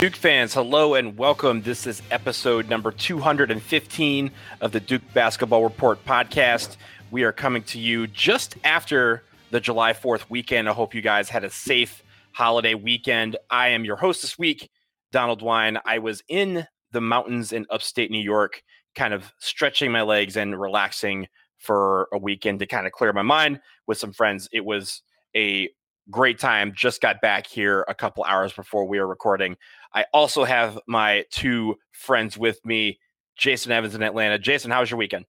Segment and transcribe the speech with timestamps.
[0.00, 1.60] Duke fans, hello and welcome.
[1.60, 4.30] This is episode number 215
[4.62, 6.78] of the Duke Basketball Report podcast.
[7.10, 10.70] We are coming to you just after the July 4th weekend.
[10.70, 13.36] I hope you guys had a safe holiday weekend.
[13.50, 14.70] I am your host this week,
[15.12, 15.78] Donald Wine.
[15.84, 18.62] I was in the mountains in upstate New York,
[18.94, 23.20] kind of stretching my legs and relaxing for a weekend to kind of clear my
[23.20, 24.48] mind with some friends.
[24.50, 25.02] It was
[25.36, 25.68] a
[26.10, 26.72] great time.
[26.74, 29.56] Just got back here a couple hours before we are recording.
[29.94, 32.98] I also have my two friends with me,
[33.36, 34.38] Jason Evans in Atlanta.
[34.38, 35.26] Jason, how was your weekend?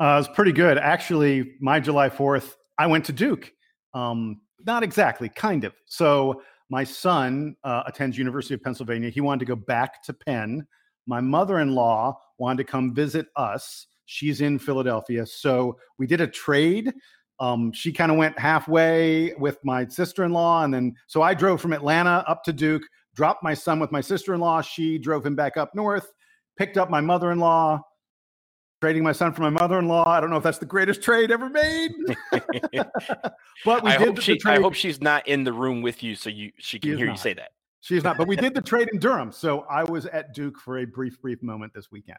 [0.00, 0.78] Uh, it was pretty good.
[0.78, 3.50] Actually, my July 4th, I went to Duke.
[3.94, 5.72] Um, not exactly, kind of.
[5.86, 9.08] So my son uh, attends University of Pennsylvania.
[9.08, 10.66] He wanted to go back to Penn.
[11.06, 13.86] My mother-in-law wanted to come visit us.
[14.06, 15.24] She's in Philadelphia.
[15.26, 16.92] So we did a trade
[17.38, 21.72] um, she kind of went halfway with my sister-in-law and then so i drove from
[21.72, 22.82] atlanta up to duke
[23.14, 26.12] dropped my son with my sister-in-law she drove him back up north
[26.56, 27.80] picked up my mother-in-law
[28.80, 31.48] trading my son for my mother-in-law i don't know if that's the greatest trade ever
[31.48, 31.92] made.
[33.64, 36.14] But we I did hope she, i hope she's not in the room with you
[36.14, 37.12] so you she can hear not.
[37.12, 37.50] you say that.
[37.80, 40.78] She's not but we did the trade in durham so i was at duke for
[40.78, 42.18] a brief brief moment this weekend.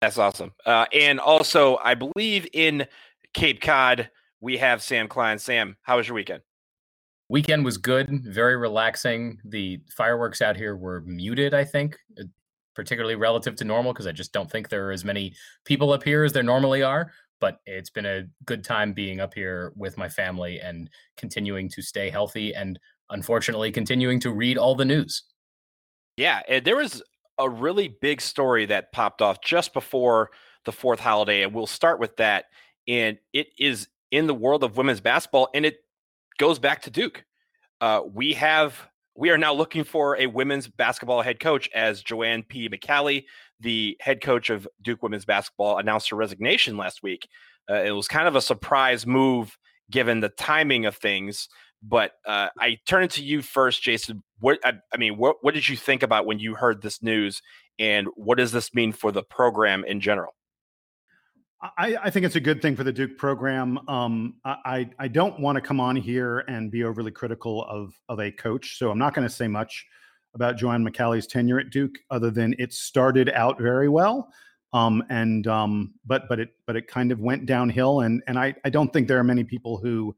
[0.00, 0.52] That's awesome.
[0.64, 2.86] Uh, and also i believe in
[3.34, 5.38] cape cod we have Sam Klein.
[5.38, 6.42] Sam, how was your weekend?
[7.28, 9.38] Weekend was good, very relaxing.
[9.44, 12.24] The fireworks out here were muted, I think, uh,
[12.74, 16.04] particularly relative to normal, because I just don't think there are as many people up
[16.04, 17.10] here as there normally are.
[17.40, 21.82] But it's been a good time being up here with my family and continuing to
[21.82, 22.78] stay healthy and
[23.10, 25.24] unfortunately continuing to read all the news.
[26.16, 27.02] Yeah, there was
[27.38, 30.30] a really big story that popped off just before
[30.64, 32.46] the fourth holiday, and we'll start with that.
[32.88, 35.78] And it is in the world of women's basketball, and it
[36.38, 37.24] goes back to Duke.
[37.80, 42.42] Uh, we have we are now looking for a women's basketball head coach as Joanne
[42.42, 42.68] P.
[42.68, 43.24] McCallie,
[43.60, 47.28] the head coach of Duke women's basketball, announced her resignation last week.
[47.70, 49.56] Uh, it was kind of a surprise move
[49.90, 51.48] given the timing of things.
[51.82, 54.22] But uh, I turn it to you first, Jason.
[54.40, 57.42] What I, I mean, what what did you think about when you heard this news,
[57.78, 60.34] and what does this mean for the program in general?
[61.78, 63.78] I, I, think it's a good thing for the Duke program.
[63.88, 68.20] Um, I, I don't want to come on here and be overly critical of, of
[68.20, 69.86] a coach, so I'm not going to say much
[70.34, 74.32] about Joanne McCallie's tenure at Duke, other than it started out very well,
[74.72, 78.54] um, and um, but but it but it kind of went downhill, and and I,
[78.64, 80.14] I don't think there are many people who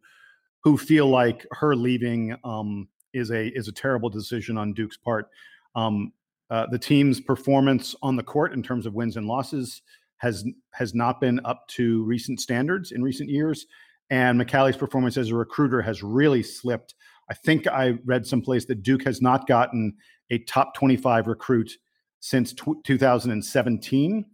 [0.65, 5.29] who feel like her leaving um, is a is a terrible decision on Duke's part.
[5.77, 6.13] Um,
[6.51, 9.83] uh, the team's performance on the court in terms of wins and losses
[10.19, 13.67] has has not been up to recent standards in recent years.
[14.11, 16.95] And McCallie's performance as a recruiter has really slipped.
[17.31, 19.95] I think I read someplace that Duke has not gotten
[20.31, 21.71] a top 25 recruit
[22.21, 24.25] since t- 2017.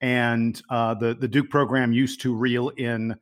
[0.00, 3.16] And uh, the, the Duke program used to reel in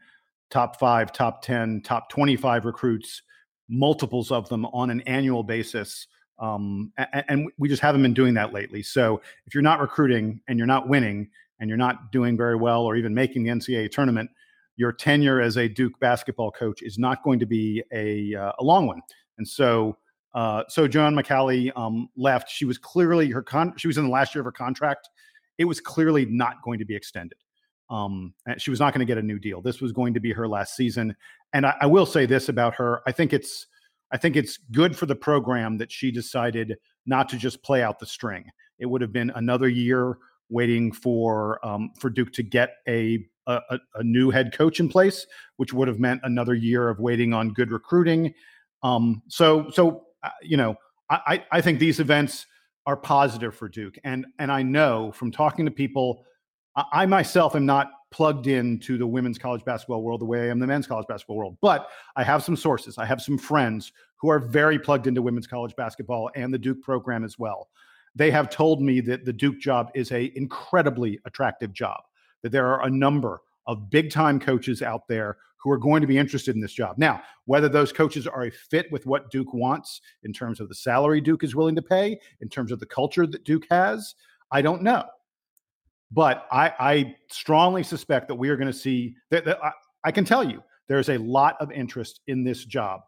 [0.50, 3.22] top five, top 10, top 25 recruits,
[3.68, 6.08] multiples of them on an annual basis.
[6.38, 8.82] Um, and, and we just haven't been doing that lately.
[8.82, 11.30] So if you're not recruiting and you're not winning,
[11.62, 14.28] and you're not doing very well or even making the NCAA tournament,
[14.74, 18.64] your tenure as a Duke basketball coach is not going to be a, uh, a
[18.64, 19.00] long one.
[19.38, 19.96] And so,
[20.34, 22.50] uh, so Joanne McCallie um, left.
[22.50, 25.08] She was clearly her con- she was in the last year of her contract.
[25.56, 27.38] It was clearly not going to be extended.
[27.90, 29.60] Um, she was not going to get a new deal.
[29.62, 31.14] This was going to be her last season.
[31.52, 33.68] And I, I will say this about her: I think it's
[34.10, 38.00] I think it's good for the program that she decided not to just play out
[38.00, 38.46] the string.
[38.80, 40.16] It would have been another year
[40.52, 45.26] waiting for um, for Duke to get a, a, a new head coach in place,
[45.56, 48.34] which would have meant another year of waiting on good recruiting.
[48.82, 50.76] Um, so so uh, you know
[51.10, 52.46] I, I think these events
[52.86, 56.24] are positive for Duke, and and I know from talking to people,
[56.76, 60.50] I, I myself am not plugged into the women's college basketball world the way I
[60.50, 61.56] am the men's college basketball world.
[61.62, 65.46] But I have some sources, I have some friends who are very plugged into women's
[65.46, 67.68] college basketball and the Duke program as well
[68.14, 72.00] they have told me that the Duke job is a incredibly attractive job.
[72.42, 76.06] That there are a number of big time coaches out there who are going to
[76.08, 76.98] be interested in this job.
[76.98, 80.74] Now, whether those coaches are a fit with what Duke wants in terms of the
[80.74, 84.14] salary Duke is willing to pay, in terms of the culture that Duke has,
[84.50, 85.04] I don't know.
[86.10, 89.70] But I, I strongly suspect that we are going to see that, that I,
[90.04, 93.00] I can tell you there's a lot of interest in this job.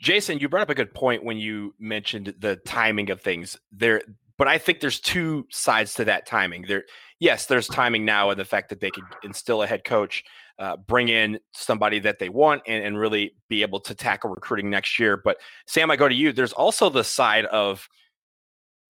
[0.00, 3.56] Jason, you brought up a good point when you mentioned the timing of things.
[3.72, 4.02] There
[4.38, 6.64] but I think there's two sides to that timing.
[6.66, 6.84] There,
[7.20, 10.24] yes, there's timing now and the fact that they could instill a head coach,
[10.58, 14.70] uh, bring in somebody that they want, and, and really be able to tackle recruiting
[14.70, 15.20] next year.
[15.22, 16.32] But Sam, I go to you.
[16.32, 17.88] There's also the side of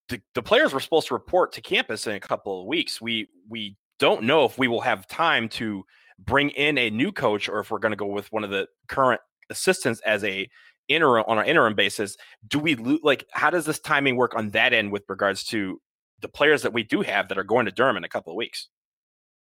[0.08, 3.00] the, the players were supposed to report to campus in a couple of weeks.
[3.00, 5.84] We we don't know if we will have time to
[6.18, 8.66] bring in a new coach or if we're going to go with one of the
[8.88, 9.20] current
[9.50, 10.48] assistants as a
[10.88, 12.16] interim on an interim basis.
[12.46, 15.80] Do we lo- like how does this timing work on that end with regards to
[16.20, 18.36] the players that we do have that are going to Durham in a couple of
[18.36, 18.68] weeks?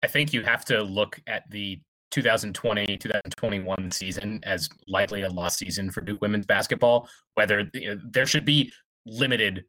[0.03, 1.79] I think you have to look at the
[2.11, 7.07] 2020 2021 season as likely a lost season for Duke women's basketball.
[7.35, 8.71] Whether you know, there should be
[9.05, 9.63] limited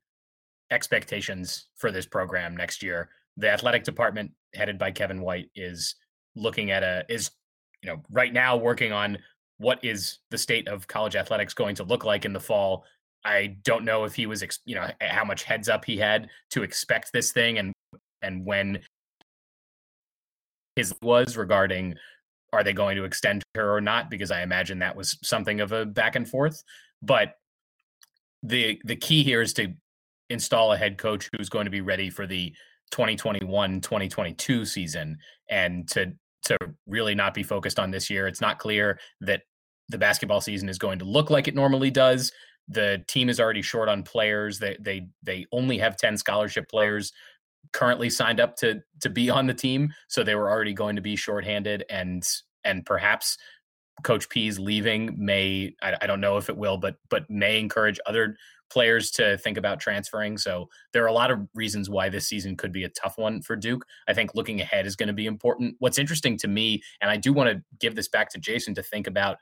[0.71, 3.11] expectations for this program next year.
[3.37, 5.95] The athletic department, headed by Kevin White, is
[6.35, 7.31] looking at a is
[7.83, 9.19] you know right now working on
[9.63, 12.85] what is the state of college athletics going to look like in the fall.
[13.25, 16.65] I don't know if he was you know how much heads up he had to
[16.65, 17.73] expect this thing and
[18.23, 18.81] and when
[20.75, 21.95] his was regarding
[22.53, 25.73] are they going to extend her or not because I imagine that was something of
[25.73, 26.63] a back and forth.
[27.01, 27.37] But
[28.43, 29.73] the the key here is to
[30.29, 32.53] install a head coach who's going to be ready for the
[32.93, 35.19] 2021-2022 season
[35.49, 36.13] and to
[36.45, 36.57] to
[36.87, 38.27] really not be focused on this year.
[38.27, 39.43] It's not clear that
[39.89, 42.33] the basketball season is going to look like it normally does.
[42.69, 44.59] The team is already short on players.
[44.59, 47.13] They they they only have 10 scholarship players
[47.73, 51.03] currently signed up to to be on the team, so they were already going to
[51.03, 52.27] be shorthanded and
[52.65, 53.37] and perhaps
[54.05, 57.99] Coach P's leaving may I, I don't know if it will, but but may encourage
[58.07, 58.37] other
[58.73, 60.39] players to think about transferring.
[60.39, 63.43] So there are a lot of reasons why this season could be a tough one
[63.43, 63.85] for Duke.
[64.09, 65.77] I think looking ahead is going to be important.
[65.79, 68.83] What's interesting to me, and I do want to give this back to Jason to
[68.83, 69.37] think about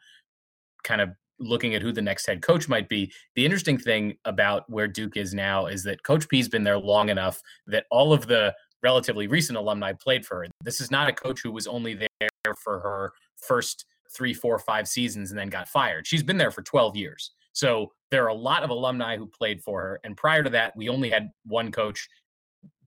[0.85, 3.11] kind of looking at who the next head coach might be.
[3.35, 7.09] The interesting thing about where Duke is now is that Coach P's been there long
[7.09, 10.47] enough that all of the relatively recent alumni played for her.
[10.63, 14.89] This is not a coach who was only there for her first three, four, five
[14.89, 16.07] seasons and then got fired.
[16.07, 17.33] She's been there for 12 years.
[17.53, 20.01] So there are a lot of alumni who played for her.
[20.05, 22.09] And prior to that, we only had one coach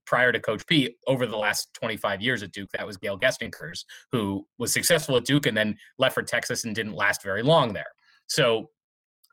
[0.06, 2.70] prior to Coach P over the last 25 years at Duke.
[2.72, 6.74] That was Gail Goestenkors, who was successful at Duke and then left for Texas and
[6.74, 7.92] didn't last very long there.
[8.26, 8.70] So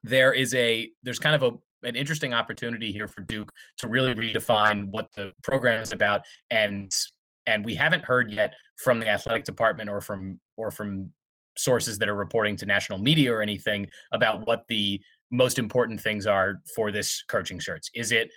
[0.04, 1.58] there is a there's kind of a
[1.88, 6.92] an interesting opportunity here for Duke to really redefine what the program is about and
[7.48, 11.12] and we haven't heard yet from the athletic department or from or from
[11.58, 15.02] sources that are reporting to national media or anything about what the
[15.32, 17.88] most important things are for this coaching search.
[17.94, 18.32] Is it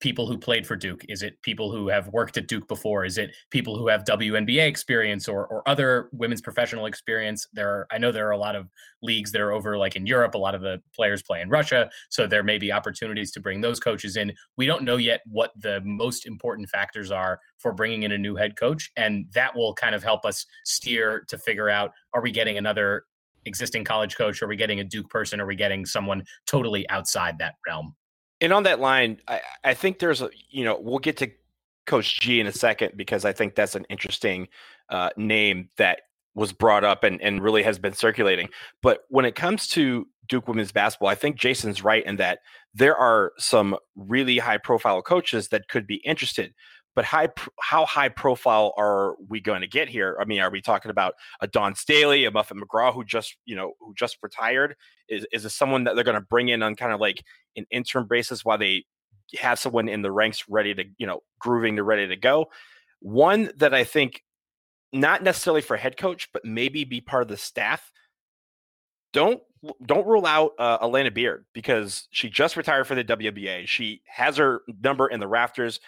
[0.00, 1.04] people who played for Duke?
[1.08, 3.04] Is it people who have worked at Duke before?
[3.04, 7.46] Is it people who have WNBA experience or or other women's professional experience?
[7.52, 8.68] There are I know there are a lot of
[9.02, 11.90] leagues that are over like in Europe, a lot of the players play in Russia,
[12.10, 14.32] so there may be opportunities to bring those coaches in.
[14.56, 18.36] We don't know yet what the most important factors are for bringing in a new
[18.36, 22.30] head coach and that will kind of help us steer to figure out are we
[22.30, 23.04] getting another
[23.46, 24.42] existing college coach?
[24.42, 25.40] Are we getting a Duke person?
[25.40, 27.94] Are we getting someone totally outside that realm?
[28.44, 31.30] And on that line, I, I think there's a, you know, we'll get to
[31.86, 34.48] Coach G in a second because I think that's an interesting
[34.90, 36.02] uh, name that
[36.34, 38.50] was brought up and, and really has been circulating.
[38.82, 42.40] But when it comes to Duke women's basketball, I think Jason's right in that
[42.74, 46.52] there are some really high profile coaches that could be interested
[46.94, 47.28] but high
[47.60, 50.16] how high profile are we going to get here?
[50.20, 53.56] I mean, are we talking about a Dawn Staley, a Muffet McGraw who just you
[53.56, 54.76] know who just retired?
[55.08, 57.22] Is is this someone that they're going to bring in on kind of like
[57.56, 58.84] an interim basis while they
[59.38, 62.46] have someone in the ranks ready to you know grooving, they're ready to go?
[63.00, 64.22] One that I think
[64.92, 67.90] not necessarily for head coach, but maybe be part of the staff.
[69.12, 69.42] Don't
[69.84, 73.66] don't rule out uh, Alana Beard because she just retired for the WBA.
[73.66, 75.80] She has her number in the rafters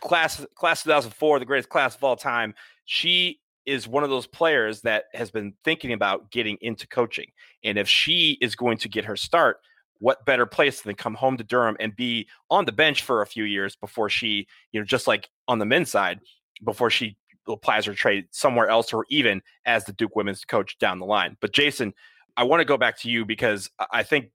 [0.00, 2.54] class class 2004, the greatest class of all time.
[2.84, 7.26] She is one of those players that has been thinking about getting into coaching.
[7.62, 9.58] And if she is going to get her start,
[9.98, 13.26] what better place than come home to Durham and be on the bench for a
[13.26, 16.20] few years before she, you know, just like on the men's side,
[16.64, 20.98] before she applies her trade somewhere else or even as the Duke women's coach down
[20.98, 21.36] the line.
[21.40, 21.92] But Jason,
[22.36, 24.30] I want to go back to you because I think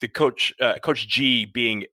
[0.00, 1.84] the coach, uh, Coach G, being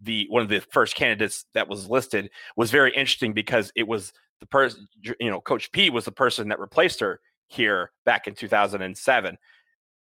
[0.00, 4.12] the one of the first candidates that was listed was very interesting because it was
[4.40, 8.34] the person you know coach p was the person that replaced her here back in
[8.34, 9.36] 2007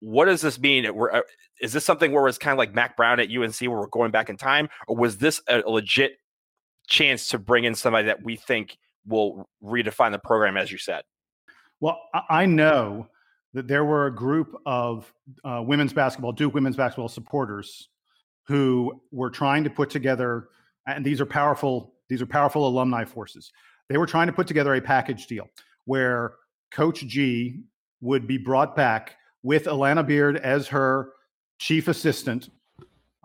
[0.02, 0.86] what does this mean?
[0.86, 1.22] Uh,
[1.62, 4.12] is this something where it's kind of like mack brown at unc where we're going
[4.12, 6.18] back in time or was this a legit
[6.88, 8.78] chance to bring in somebody that we think
[9.08, 11.04] will redefine the program as you said?
[11.80, 12.00] Well
[12.30, 13.08] i know
[13.54, 15.12] that there were a group of
[15.44, 17.90] uh, women's basketball duke women's basketball supporters
[18.48, 20.50] who were trying to put together,
[20.88, 23.52] and these are powerful, these are powerful alumni forces.
[23.90, 25.48] They were trying to put together a package deal
[25.86, 26.34] where
[26.72, 27.62] Coach G
[28.02, 31.12] would be brought back with Alana Beard as her
[31.60, 32.50] chief assistant,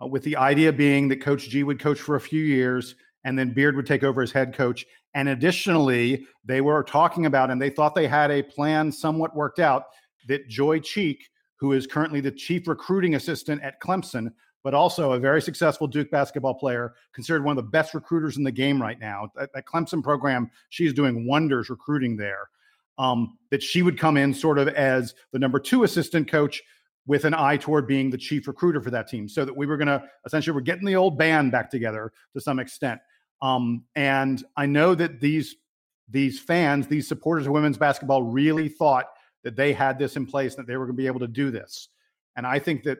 [0.01, 3.37] uh, with the idea being that Coach G would coach for a few years and
[3.37, 4.85] then Beard would take over as head coach.
[5.13, 9.59] And additionally, they were talking about, and they thought they had a plan somewhat worked
[9.59, 9.85] out
[10.27, 14.31] that Joy Cheek, who is currently the chief recruiting assistant at Clemson,
[14.63, 18.43] but also a very successful Duke basketball player, considered one of the best recruiters in
[18.43, 19.31] the game right now.
[19.35, 22.49] That, that Clemson program, she's doing wonders recruiting there.
[22.97, 26.61] Um, that she would come in sort of as the number two assistant coach
[27.07, 29.27] with an eye toward being the chief recruiter for that team.
[29.27, 32.41] So that we were going to essentially we're getting the old band back together to
[32.41, 32.99] some extent.
[33.41, 35.55] Um, and I know that these
[36.09, 39.05] these fans, these supporters of women's basketball, really thought
[39.43, 41.49] that they had this in place, that they were going to be able to do
[41.49, 41.87] this.
[42.35, 42.99] And I think that,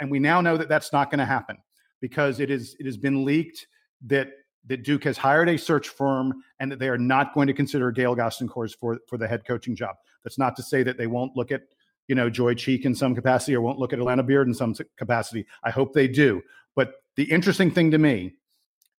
[0.00, 1.58] and we now know that that's not going to happen
[2.00, 3.66] because it is it has been leaked
[4.06, 4.30] that
[4.66, 7.90] that Duke has hired a search firm and that they are not going to consider
[7.90, 9.96] Gail Goestenkors for for the head coaching job.
[10.22, 11.62] That's not to say that they won't look at
[12.08, 14.74] you know Joy Cheek in some capacity or won't look at Alana Beard in some
[14.96, 15.46] capacity.
[15.62, 16.42] I hope they do.
[16.74, 18.34] But the interesting thing to me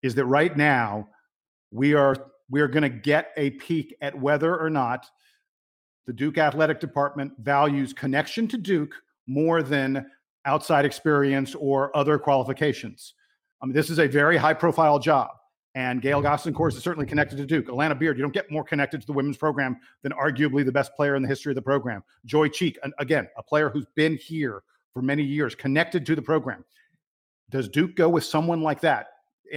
[0.01, 1.09] is that right now
[1.71, 2.15] we are
[2.49, 5.07] we are going to get a peek at whether or not
[6.05, 8.93] the Duke athletic department values connection to Duke
[9.27, 10.05] more than
[10.45, 13.13] outside experience or other qualifications.
[13.61, 15.29] I mean, this is a very high profile job.
[15.73, 16.49] And Gail mm-hmm.
[16.49, 17.67] Goestenkors, is certainly connected to Duke.
[17.67, 20.95] Alana Beard, you don't get more connected to the women's program than arguably the best
[20.95, 22.01] player in the history of the program.
[22.25, 24.63] Joy Cheek, again, a player who's been here
[24.93, 26.63] for many years, connected to the program.
[27.49, 29.07] Does Duke go with someone like that?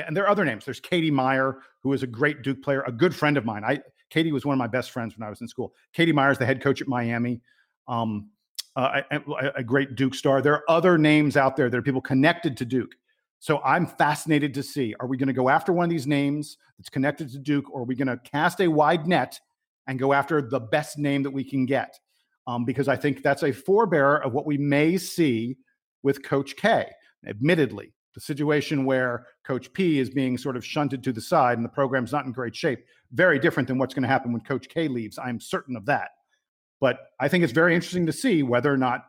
[0.06, 0.64] And there are other names.
[0.64, 3.62] There's Katie Meier, who is a great Duke player, a good friend of mine.
[3.64, 5.74] I Katie was one of my best friends when I was in school.
[5.92, 7.40] Katie Meier is the head coach at Miami.
[7.86, 8.30] Um,
[8.76, 9.20] uh, a,
[9.56, 10.40] a, great Duke star.
[10.40, 12.94] There are other names out there that are people connected to Duke.
[13.40, 16.58] So I'm fascinated to see are we going to go after one of these names
[16.76, 19.38] that's connected to Duke, or are we going to cast a wide net
[19.86, 21.98] and go after the best name that we can get?
[22.46, 25.56] Um, because I think that's a forebearer of what we may see
[26.02, 26.90] with Coach K.
[27.26, 31.64] Admittedly, the situation where Coach P is being sort of shunted to the side and
[31.64, 34.68] the program's not in great shape, very different than what's going to happen when Coach
[34.68, 35.18] K leaves.
[35.18, 36.10] I'm certain of that.
[36.80, 39.06] But I think it's very interesting to see whether or not,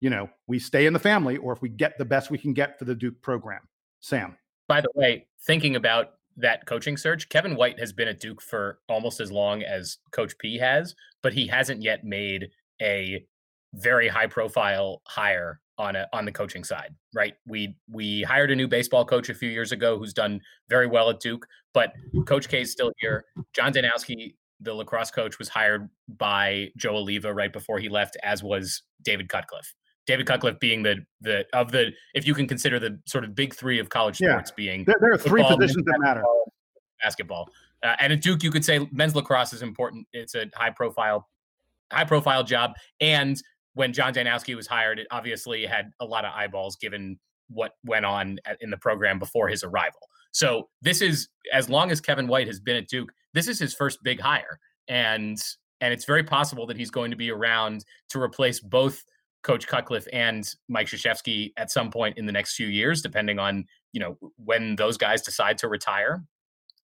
[0.00, 2.54] you know, we stay in the family or if we get the best we can
[2.54, 3.60] get for the Duke program.
[4.00, 4.36] Sam.
[4.68, 8.78] By the way, thinking about that coaching search, Kevin White has been at Duke for
[8.88, 12.50] almost as long as Coach P has, but he hasn't yet made
[12.80, 13.24] a
[13.74, 17.34] very high profile hire on a, on the coaching side, right?
[17.46, 21.10] We we hired a new baseball coach a few years ago who's done very well
[21.10, 21.92] at Duke, but
[22.26, 23.24] Coach K is still here.
[23.54, 28.42] John Danowski the lacrosse coach was hired by Joe Alleva right before he left, as
[28.42, 29.74] was David Cutcliffe.
[30.06, 33.54] David Cutcliffe being the the of the if you can consider the sort of big
[33.54, 34.56] three of college sports yeah.
[34.56, 36.22] being there, there are three positions that matter.
[37.02, 37.48] Basketball
[37.82, 40.06] uh, and at Duke, you could say men's lacrosse is important.
[40.12, 41.28] It's a high profile
[41.92, 42.72] high profile job.
[43.00, 43.40] And
[43.74, 48.04] when John Danowski was hired, it obviously had a lot of eyeballs given what went
[48.04, 50.00] on at, in the program before his arrival.
[50.32, 53.74] So this is as long as Kevin White has been at Duke, this is his
[53.74, 54.58] first big hire,
[54.88, 55.38] and
[55.80, 59.02] and it's very possible that he's going to be around to replace both
[59.42, 63.64] Coach Cutcliffe and Mike Krzyzewski at some point in the next few years, depending on
[63.92, 66.22] you know when those guys decide to retire.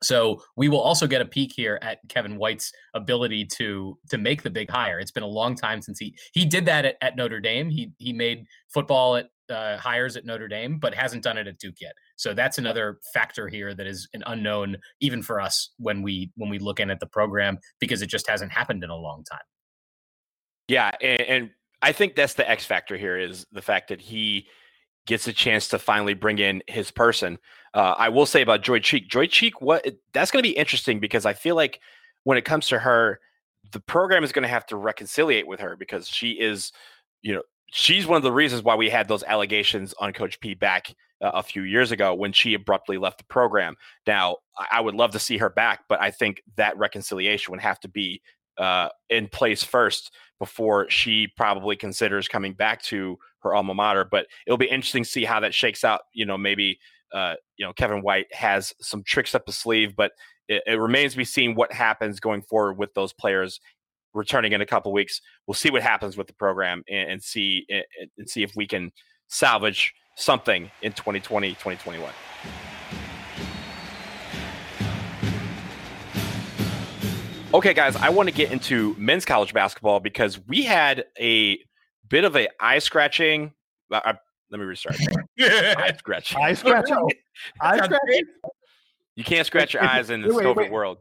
[0.03, 4.43] So we will also get a peek here at Kevin White's ability to to make
[4.43, 4.99] the big hire.
[4.99, 7.71] It's been a long time since he he did that at, at Notre Dame.
[7.71, 11.59] He he made football at uh, hires at Notre Dame, but hasn't done it at
[11.59, 11.95] Duke yet.
[12.17, 16.51] So that's another factor here that is an unknown even for us when we when
[16.51, 19.41] we look in at the program because it just hasn't happened in a long time.
[20.69, 21.51] Yeah, and, and
[21.83, 24.47] I think that's the X factor here is the fact that he
[25.07, 27.39] gets a chance to finally bring in his person.
[27.75, 30.99] Uh, I will say about Joy Cheek, Joy Cheek, what that's going to be interesting
[30.99, 31.81] because I feel like
[32.25, 33.21] when it comes to her,
[33.73, 36.73] the program is going to have to reconciliate with her because she is,
[37.23, 37.43] you know,
[37.73, 41.31] she's one of the reasons why we had those allegations on Coach P back uh,
[41.35, 43.77] a few years ago when she abruptly left the program.
[44.07, 44.37] Now,
[44.71, 47.89] I, would love to see her back, but I think that reconciliation would have to
[47.89, 48.23] be
[48.59, 54.05] uh, in place first before she probably considers coming back to her alma mater.
[54.05, 56.03] But it'll be interesting to see how that shakes out.
[56.13, 56.79] You know, maybe
[57.13, 60.13] uh, you know Kevin White has some tricks up his sleeve, but
[60.49, 63.59] it remains to be seen what happens going forward with those players
[64.17, 65.21] returning in a couple weeks.
[65.47, 67.67] We'll see what happens with the program and, and see
[68.19, 68.93] and see if we can
[69.29, 72.11] salvage something in 2020, 2021.
[77.55, 81.59] Okay, guys, I want to get into men's college basketball because we had a
[82.09, 83.53] bit of a eye scratching.
[83.91, 84.13] Uh, uh
[84.51, 84.97] let me restart.
[85.41, 86.39] eye scratching.
[86.39, 87.11] Eye scratching.
[87.61, 88.25] eye scratching.
[89.17, 90.71] You can't scratch your eyes in this wait, COVID wait.
[90.71, 90.99] world.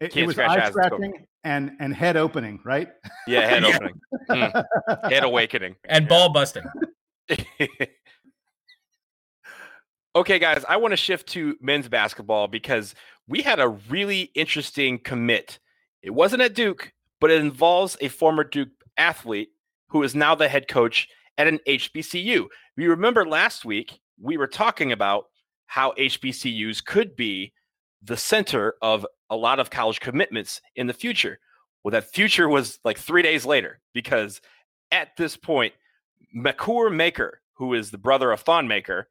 [0.00, 2.88] You it, it was eye scratching and and head opening, right?
[3.26, 4.64] Yeah, head opening, mm.
[5.10, 6.64] head awakening, and ball busting.
[10.16, 12.96] Okay, guys, I want to shift to men's basketball because
[13.28, 15.60] we had a really interesting commit.
[16.02, 19.50] It wasn't at Duke, but it involves a former Duke athlete
[19.88, 21.06] who is now the head coach
[21.38, 22.46] at an HBCU.
[22.76, 25.26] We remember last week we were talking about
[25.66, 27.52] how HBCUs could be
[28.02, 31.38] the center of a lot of college commitments in the future.
[31.82, 34.40] Well, that future was like three days later because
[34.90, 35.74] at this point,
[36.36, 39.08] Makur Maker, who is the brother of Thon Maker,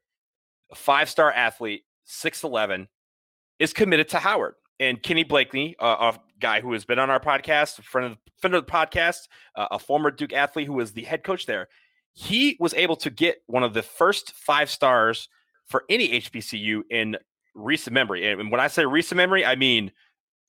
[0.70, 2.88] a five star athlete, 6'11,
[3.58, 4.54] is committed to Howard.
[4.78, 8.54] And Kenny Blakeney, uh, a guy who has been on our podcast, friend of, friend
[8.54, 11.68] of the podcast, uh, a former Duke athlete who was the head coach there,
[12.12, 15.28] he was able to get one of the first five stars
[15.66, 17.16] for any HBCU in
[17.54, 18.30] recent memory.
[18.30, 19.92] And when I say recent memory, I mean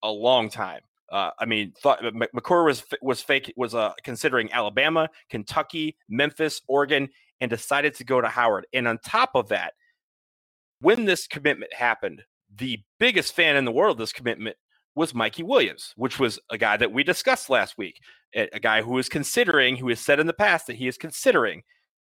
[0.03, 0.81] a long time.
[1.11, 7.09] Uh, I mean, thought Makur was was fake was uh, considering Alabama, Kentucky, Memphis, Oregon,
[7.41, 8.65] and decided to go to Howard.
[8.71, 9.73] And on top of that,
[10.79, 12.23] when this commitment happened,
[12.55, 14.55] the biggest fan in the world of this commitment
[14.95, 17.99] was Mikey Williams, which was a guy that we discussed last week,
[18.33, 21.63] a guy who is considering, who has said in the past that he is considering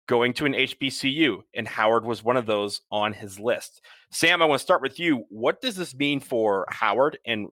[0.06, 3.82] going to an HBCU, and Howard was one of those on his list.
[4.10, 5.24] Sam, I want to start with you.
[5.28, 7.18] What does this mean for Howard?
[7.26, 7.48] And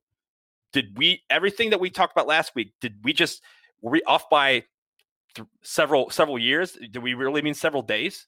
[0.72, 2.72] did we everything that we talked about last week?
[2.80, 3.42] Did we just
[3.80, 4.64] were we off by
[5.34, 6.72] th- several several years?
[6.72, 8.26] Did we really mean several days?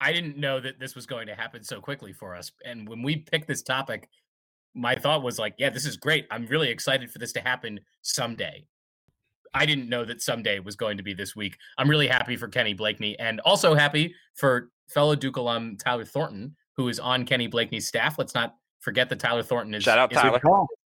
[0.00, 2.50] I didn't know that this was going to happen so quickly for us.
[2.64, 4.08] And when we picked this topic,
[4.74, 6.26] my thought was like, yeah, this is great.
[6.30, 8.64] I'm really excited for this to happen someday.
[9.54, 11.56] I didn't know that someday was going to be this week.
[11.78, 16.54] I'm really happy for Kenny Blakeney and also happy for fellow Duke alum Tyler Thornton,
[16.76, 18.18] who is on Kenny Blakeney's staff.
[18.18, 19.82] Let's not forget that Tyler Thornton is.
[19.82, 20.40] Shout out is Tyler.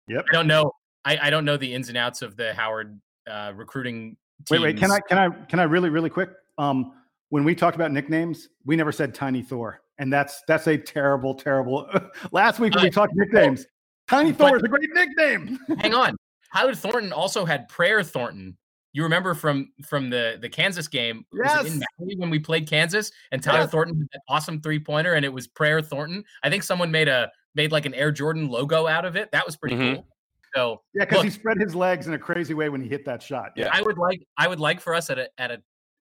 [0.07, 0.25] Yep.
[0.29, 0.71] I don't know.
[1.05, 2.99] I, I, don't know the ins and outs of the Howard
[3.29, 4.17] uh, recruiting.
[4.45, 4.51] Teams.
[4.51, 4.77] Wait, wait.
[4.77, 6.29] Can I can I can I really really quick?
[6.57, 6.93] Um,
[7.29, 11.33] when we talked about nicknames, we never said Tiny Thor, and that's that's a terrible
[11.33, 11.89] terrible.
[12.31, 13.65] Last week when we talked nicknames,
[14.07, 15.59] Tiny Thor is a great nickname.
[15.79, 16.15] hang on,
[16.53, 18.57] Tyler Thornton also had Prayer Thornton.
[18.93, 21.25] You remember from from the the Kansas game?
[21.33, 21.65] Yes.
[21.65, 23.71] in Maui when we played Kansas and Tyler yes.
[23.71, 26.23] Thornton had that awesome three pointer, and it was Prayer Thornton.
[26.43, 29.31] I think someone made a made like an Air Jordan logo out of it.
[29.31, 29.95] That was pretty mm-hmm.
[29.95, 30.07] cool.
[30.55, 33.23] So yeah, because he spread his legs in a crazy way when he hit that
[33.23, 33.51] shot.
[33.55, 35.61] Yeah, I would like I would like for us at a at a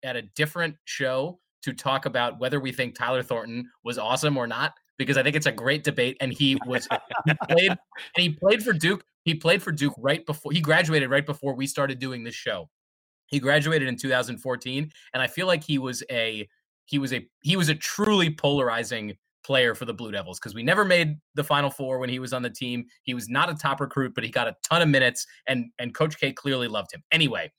[0.05, 4.47] at a different show to talk about whether we think Tyler Thornton was awesome or
[4.47, 6.17] not because I think it's a great debate.
[6.21, 6.87] And he was
[7.27, 7.79] he played and
[8.17, 9.05] he played for Duke.
[9.27, 12.71] He played for Duke right before he graduated right before we started doing this show.
[13.27, 16.49] He graduated in 2014, and I feel like he was a
[16.85, 20.62] he was a he was a truly polarizing player for the Blue Devils because we
[20.62, 22.87] never made the Final Four when he was on the team.
[23.03, 25.93] He was not a top recruit, but he got a ton of minutes, and and
[25.93, 27.03] Coach K clearly loved him.
[27.11, 27.51] Anyway,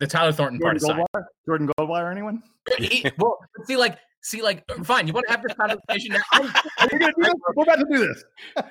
[0.00, 1.24] the Tyler Thornton Jordan part aside, Goldwire?
[1.46, 2.42] Jordan Goldwire, anyone?
[2.78, 5.06] He, well, see, like see, like, fine.
[5.06, 6.50] You want to have this conversation now?
[6.90, 8.24] We're about to do this.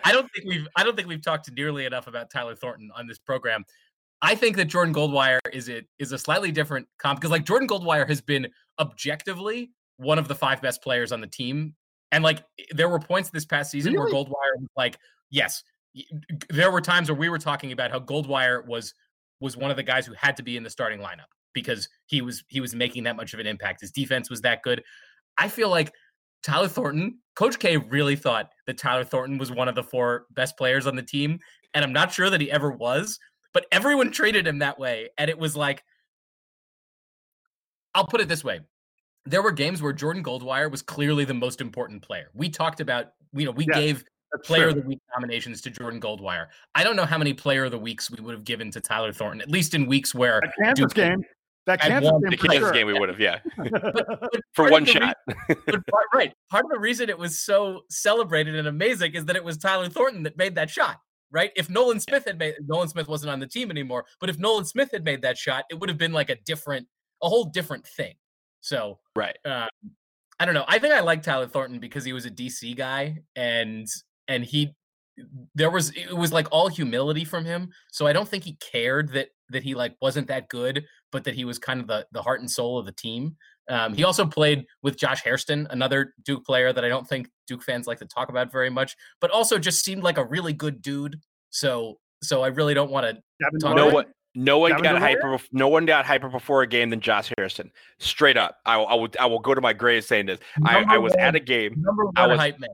[0.04, 3.08] I don't think we've I don't think we've talked nearly enough about Tyler Thornton on
[3.08, 3.64] this program.
[4.22, 7.68] I think that Jordan Goldwire is it is a slightly different comp because like Jordan
[7.68, 8.48] Goldwire has been
[8.80, 11.76] objectively one of the five best players on the team,
[12.12, 14.12] and like there were points this past season really?
[14.12, 14.98] where Goldwire was like,
[15.30, 15.64] yes,
[16.50, 18.94] there were times where we were talking about how Goldwire was
[19.42, 22.22] was one of the guys who had to be in the starting lineup because he
[22.22, 23.82] was he was making that much of an impact.
[23.82, 24.84] His defense was that good.
[25.38, 25.94] I feel like
[26.44, 30.58] Tyler Thornton, Coach K really thought that Tyler Thornton was one of the four best
[30.58, 31.40] players on the team.
[31.74, 33.20] And I'm not sure that he ever was,
[33.54, 35.10] but everyone treated him that way.
[35.18, 35.84] And it was like,
[37.94, 38.60] I'll put it this way.
[39.26, 42.30] There were games where Jordan Goldwire was clearly the most important player.
[42.34, 44.04] We talked about, you know, we yes, gave
[44.44, 44.70] player true.
[44.72, 46.48] of the week nominations to Jordan Goldwire.
[46.76, 49.12] I don't know how many player of the weeks we would have given to Tyler
[49.12, 51.24] Thornton, at least in weeks where a Kansas Duke game
[51.66, 52.72] that Kansas game, the Kansas sure.
[52.72, 55.18] game we would have, yeah, but, but for one shot.
[55.50, 56.34] Reason, part, right.
[56.50, 59.90] Part of the reason it was so celebrated and amazing is that it was Tyler
[59.90, 61.00] Thornton that made that shot.
[61.32, 61.52] Right.
[61.56, 64.64] If Nolan Smith had made Nolan Smith wasn't on the team anymore, but if Nolan
[64.64, 66.88] Smith had made that shot, it would have been like a different,
[67.22, 68.14] a whole different thing.
[68.62, 69.36] So right.
[69.44, 69.68] Uh,
[70.40, 70.66] I don't know.
[70.68, 73.88] I think I like Tyler Thornton because he was a DC guy and
[74.28, 74.76] and he
[75.54, 79.12] there was it was like all humility from him so i don't think he cared
[79.14, 82.22] that that he like wasn't that good but that he was kind of the the
[82.22, 83.36] heart and soul of the team
[83.68, 87.64] um, he also played with josh hairston another duke player that i don't think duke
[87.64, 90.82] fans like to talk about very much but also just seemed like a really good
[90.82, 94.06] dude so so i really don't want to talk no one
[94.38, 95.40] no one got hyper.
[95.54, 97.72] No one got hyper before a game than Josh Hairston.
[98.00, 99.08] Straight up, I, I will.
[99.18, 100.40] I will go to my grave saying this.
[100.66, 101.82] I, I, was at a game.
[102.18, 102.70] I was, hype man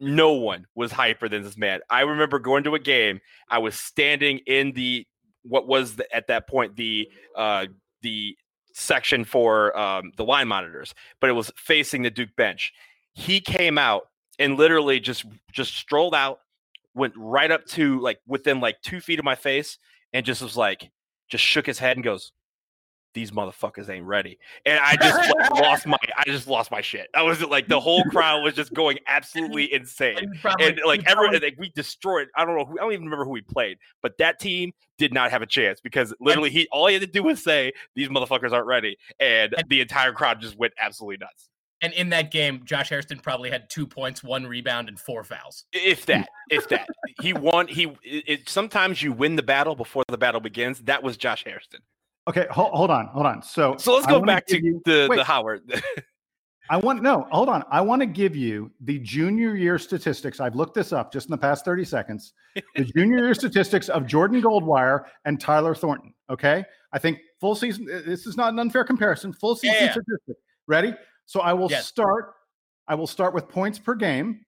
[0.00, 1.80] no one was hyper than this man.
[1.90, 3.20] I remember going to a game.
[3.48, 5.06] I was standing in the
[5.42, 7.66] what was the, at that point the uh,
[8.02, 8.36] the
[8.72, 12.72] section for um, the line monitors, but it was facing the Duke bench.
[13.14, 16.40] He came out and literally just just strolled out,
[16.94, 19.78] went right up to like within like two feet of my face,
[20.12, 20.90] and just was like,
[21.28, 22.32] just shook his head and goes,
[23.16, 24.38] these motherfuckers ain't ready.
[24.66, 27.08] And I just like, lost my I just lost my shit.
[27.14, 30.34] I was like the whole crowd was just going absolutely insane.
[30.42, 33.24] Probably, and like everyone like we destroyed I don't know who I don't even remember
[33.24, 36.88] who we played, but that team did not have a chance because literally he all
[36.88, 40.38] he had to do was say these motherfuckers aren't ready and, and the entire crowd
[40.38, 41.48] just went absolutely nuts.
[41.80, 45.64] And in that game, Josh Hairston probably had two points, one rebound, and four fouls.
[45.74, 46.88] If that, if that,
[47.20, 47.68] he won.
[47.68, 50.80] He it, sometimes you win the battle before the battle begins.
[50.80, 51.80] That was Josh Hairston.
[52.28, 53.42] Okay, hold, hold on, hold on.
[53.42, 55.62] So, so let's go back to you, the wait, the Howard.
[56.68, 57.62] I want no, hold on.
[57.70, 60.40] I want to give you the junior year statistics.
[60.40, 62.32] I've looked this up just in the past 30 seconds.
[62.74, 66.12] The junior year statistics of Jordan Goldwire and Tyler Thornton.
[66.28, 66.64] Okay.
[66.92, 69.32] I think full season, uh, this is not an unfair comparison.
[69.32, 69.92] Full season yeah.
[69.92, 70.36] statistic.
[70.66, 70.94] Ready?
[71.26, 71.86] So I will yes.
[71.86, 72.34] start.
[72.88, 74.40] I will start with points per game.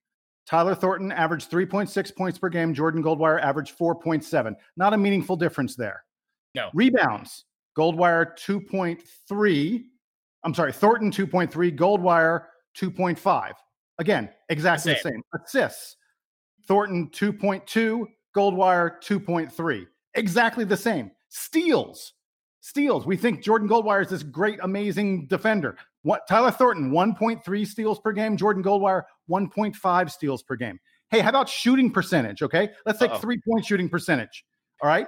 [0.46, 2.72] Tyler Thornton averaged 3.6 points per game.
[2.72, 4.54] Jordan Goldwire averaged 4.7.
[4.76, 6.02] Not a meaningful difference there.
[6.54, 6.70] No.
[6.72, 7.44] Rebounds.
[7.78, 9.84] Goldwire 2.3.
[10.44, 12.44] I'm sorry, Thornton 2.3, Goldwire
[12.76, 13.52] 2.5.
[13.98, 15.22] Again, exactly the same.
[15.32, 15.64] the same.
[15.64, 15.96] Assists.
[16.66, 18.04] Thornton 2.2,
[18.36, 19.86] Goldwire 2.3.
[20.14, 21.10] Exactly the same.
[21.28, 22.14] Steals.
[22.60, 23.06] Steals.
[23.06, 25.76] We think Jordan Goldwire is this great, amazing defender.
[26.02, 28.36] What Tyler Thornton, 1.3 steals per game.
[28.36, 30.78] Jordan Goldwire, 1.5 steals per game.
[31.10, 32.42] Hey, how about shooting percentage?
[32.42, 32.70] Okay.
[32.84, 34.44] Let's take three point shooting percentage.
[34.82, 35.06] All right.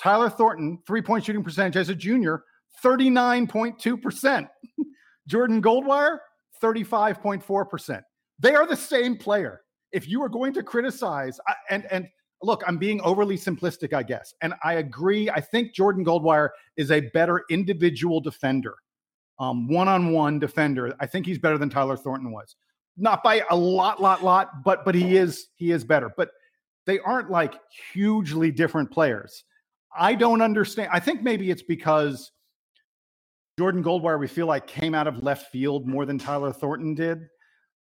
[0.00, 2.44] Tyler Thornton, three point shooting percentage as a junior,
[2.82, 4.48] 39.2%.
[5.26, 6.18] Jordan Goldwire,
[6.62, 8.02] 35.4%.
[8.38, 9.60] They are the same player.
[9.92, 12.08] If you are going to criticize, and, and
[12.42, 14.34] look, I'm being overly simplistic, I guess.
[14.40, 15.28] And I agree.
[15.28, 18.76] I think Jordan Goldwire is a better individual defender,
[19.38, 20.94] one on one defender.
[21.00, 22.56] I think he's better than Tyler Thornton was.
[22.96, 26.10] Not by a lot, lot, lot, but but he is he is better.
[26.16, 26.30] But
[26.86, 27.54] they aren't like
[27.92, 29.44] hugely different players.
[29.96, 30.90] I don't understand.
[30.92, 32.32] I think maybe it's because
[33.58, 37.28] Jordan Goldwire, we feel like came out of left field more than Tyler Thornton did.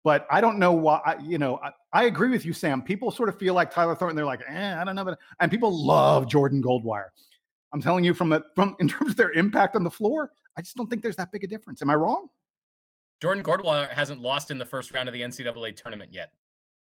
[0.04, 2.82] But I don't know why, you know, I, I agree with you, Sam.
[2.82, 5.04] People sort of feel like Tyler Thornton, they're like, eh, I don't know.
[5.04, 7.08] But, and people love Jordan Goldwire.
[7.74, 10.62] I'm telling you from a, from in terms of their impact on the floor, I
[10.62, 11.82] just don't think there's that big a difference.
[11.82, 12.28] Am I wrong?
[13.22, 16.32] Jordan Goldwire hasn't lost in the first round of the NCAA tournament yet.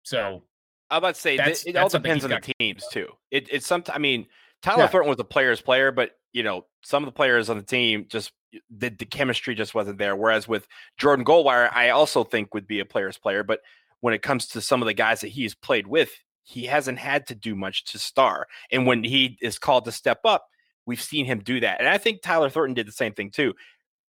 [0.03, 0.43] So
[0.89, 3.07] I'm about to say it all depends on the teams too.
[3.31, 3.83] It, it's some.
[3.89, 4.27] I mean,
[4.65, 4.87] Tyler yeah.
[4.87, 8.07] Thornton was a player's player, but you know, some of the players on the team
[8.09, 8.31] just
[8.75, 10.15] the, the chemistry just wasn't there.
[10.15, 13.59] Whereas with Jordan Goldwire, I also think would be a player's player, but
[13.99, 16.09] when it comes to some of the guys that he's played with,
[16.41, 18.47] he hasn't had to do much to star.
[18.71, 20.47] And when he is called to step up,
[20.87, 21.79] we've seen him do that.
[21.79, 23.53] And I think Tyler Thornton did the same thing too.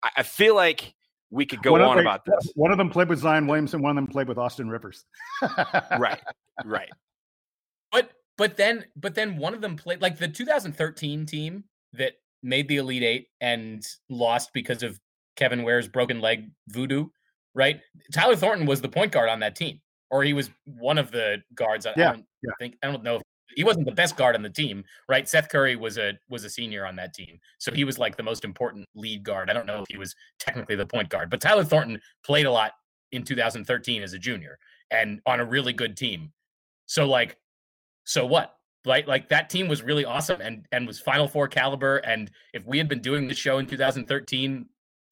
[0.03, 0.95] I, I feel like
[1.29, 2.51] we could go on about this.
[2.55, 5.05] One of them played with Zion Williamson, one of them played with Austin Rivers.
[5.97, 6.19] right,
[6.65, 6.89] right.
[8.37, 11.63] But then, but then one of them played like the 2013 team
[11.93, 12.13] that
[12.43, 14.99] made the Elite Eight and lost because of
[15.35, 17.07] Kevin Ware's broken leg voodoo.
[17.53, 17.81] Right,
[18.13, 21.41] Tyler Thornton was the point guard on that team, or he was one of the
[21.53, 21.85] guards.
[21.85, 22.51] Yeah, I don't yeah.
[22.59, 23.17] think I don't know.
[23.17, 23.21] If,
[23.55, 25.27] he wasn't the best guard on the team, right?
[25.27, 28.23] Seth Curry was a was a senior on that team, so he was like the
[28.23, 29.49] most important lead guard.
[29.49, 32.51] I don't know if he was technically the point guard, but Tyler Thornton played a
[32.51, 32.71] lot
[33.11, 34.57] in 2013 as a junior
[34.89, 36.31] and on a really good team.
[36.85, 37.37] So like
[38.03, 38.55] so what?
[38.83, 41.97] Like like that team was really awesome and and was Final Four caliber.
[41.97, 44.65] And if we had been doing the show in 2013,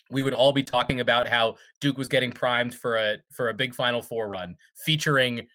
[0.10, 3.54] we would all be talking about how Duke was getting primed for a for a
[3.54, 5.47] big Final Four run, featuring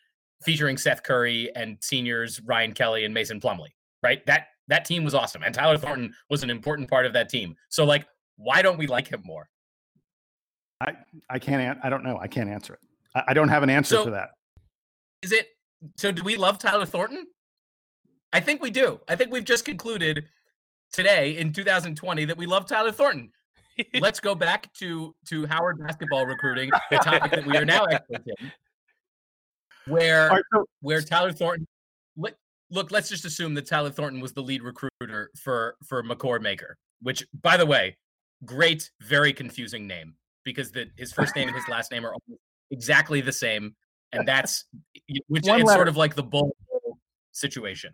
[0.43, 3.73] featuring Seth Curry and seniors Ryan Kelly and Mason Plumlee.
[4.03, 4.25] Right?
[4.27, 7.57] That that team was awesome, and Tyler Thornton was an important part of that team.
[7.69, 9.49] So like, why don't we like him more?
[10.81, 10.93] I
[11.29, 11.79] I can't.
[11.83, 12.19] I don't know.
[12.21, 12.81] I can't answer it.
[13.15, 14.31] I, I don't have an answer so, for that.
[15.23, 15.49] Is it
[15.97, 17.27] so do we love Tyler Thornton?
[18.33, 19.01] I think we do.
[19.09, 20.25] I think we've just concluded
[20.93, 23.31] today in 2020 that we love Tyler Thornton.
[24.01, 28.25] Let's go back to to Howard basketball recruiting, the topic that we are now experts
[28.39, 28.53] in,
[29.87, 30.43] where
[30.81, 31.67] where Tyler Thornton.
[32.17, 32.35] Look,
[32.71, 36.77] look, let's just assume that Tyler Thornton was the lead recruiter for for Makur Maker,
[37.03, 37.97] which, by the way,
[38.45, 42.15] great, very confusing name because the his first name and his last name are
[42.71, 43.75] exactly the same
[44.15, 44.65] and that's
[45.29, 45.79] which One it's letter.
[45.79, 46.57] sort of like the bull
[47.33, 47.93] situation.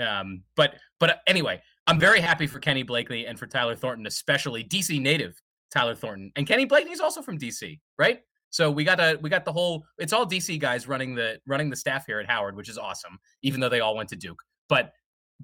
[0.00, 4.06] Um, but but uh, anyway, I'm very happy for Kenny Blakeney and for Tyler Thornton,
[4.06, 6.32] especially DC native Tyler Thornton.
[6.36, 8.20] And Kenny Blakeney's also from DC, right?
[8.50, 11.70] So we got a we got the whole it's all DC guys running the running
[11.70, 14.42] the staff here at Howard, which is awesome, even though they all went to Duke.
[14.68, 14.92] But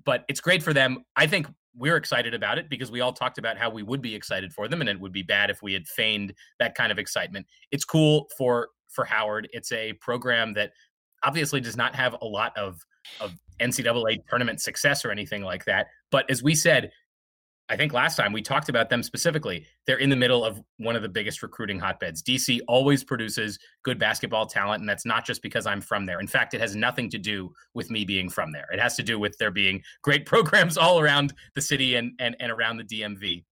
[0.05, 1.05] but it's great for them.
[1.17, 4.15] I think we're excited about it because we all talked about how we would be
[4.15, 6.99] excited for them and it would be bad if we had feigned that kind of
[6.99, 7.47] excitement.
[7.73, 9.49] It's cool for for Howard.
[9.53, 10.73] It's a program that
[11.23, 12.81] obviously does not have a lot of
[13.21, 15.87] of NCAA tournament success or anything like that.
[16.11, 16.91] But as we said,
[17.69, 19.67] I think last time we talked about them specifically.
[19.87, 22.23] They're in the middle of one of the biggest recruiting hotbeds.
[22.23, 26.21] DC always produces good basketball talent, and that's not just because I'm from there.
[26.21, 28.67] In fact, it has nothing to do with me being from there.
[28.71, 32.37] It has to do with there being great programs all around the city and and,
[32.39, 33.45] and around the DMV.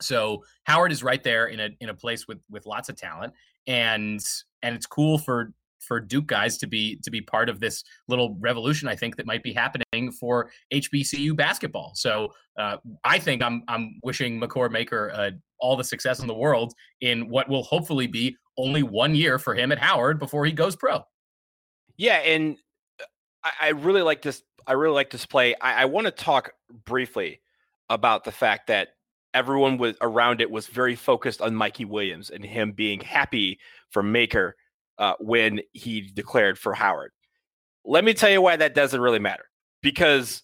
[0.00, 3.32] So Howard is right there in a in a place with with lots of talent,
[3.66, 4.20] and
[4.62, 5.52] and it's cool for
[5.86, 8.88] for Duke guys to be to be part of this little revolution.
[8.88, 11.92] I think that might be happening for HBCU basketball.
[11.94, 16.34] So uh, I think I'm I'm wishing Makur Maker uh, all the success in the
[16.34, 20.52] world in what will hopefully be only one year for him at Howard before he
[20.52, 21.02] goes pro.
[21.96, 22.58] Yeah, and
[23.00, 23.04] uh,
[23.44, 24.42] I, I really like this.
[24.66, 25.54] I really like this play.
[25.60, 26.52] I, I want to talk
[26.84, 27.40] briefly
[27.88, 28.95] about the fact that
[29.36, 34.02] everyone was around it was very focused on Mikey Williams and him being happy for
[34.02, 34.56] Maker
[34.96, 37.12] uh, when he declared for Howard.
[37.84, 39.44] Let me tell you why that doesn't really matter
[39.82, 40.42] because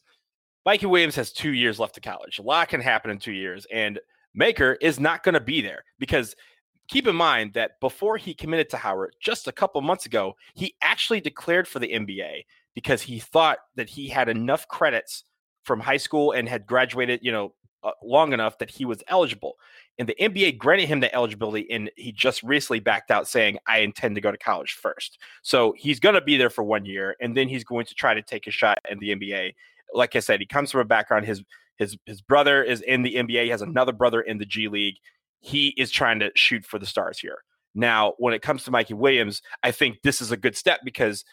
[0.67, 2.39] Mikey Williams has two years left of college.
[2.39, 3.99] A lot can happen in two years, and
[4.35, 6.37] Maker is not going to be there because
[6.87, 10.75] keep in mind that before he committed to Howard just a couple months ago, he
[10.83, 15.25] actually declared for the NBA because he thought that he had enough credits
[15.65, 19.57] from high school and had graduated, you know, uh, long enough that he was eligible.
[19.99, 23.79] And the NBA granted him the eligibility, and he just recently backed out saying, I
[23.79, 25.19] intend to go to college first.
[25.43, 28.15] So he's going to be there for one year, and then he's going to try
[28.15, 29.55] to take a shot in the NBA.
[29.93, 31.43] Like I said, he comes from a background, his
[31.77, 34.97] his his brother is in the NBA, he has another brother in the G League.
[35.41, 37.39] He is trying to shoot for the stars here.
[37.75, 41.25] Now, when it comes to Mikey Williams, I think this is a good step because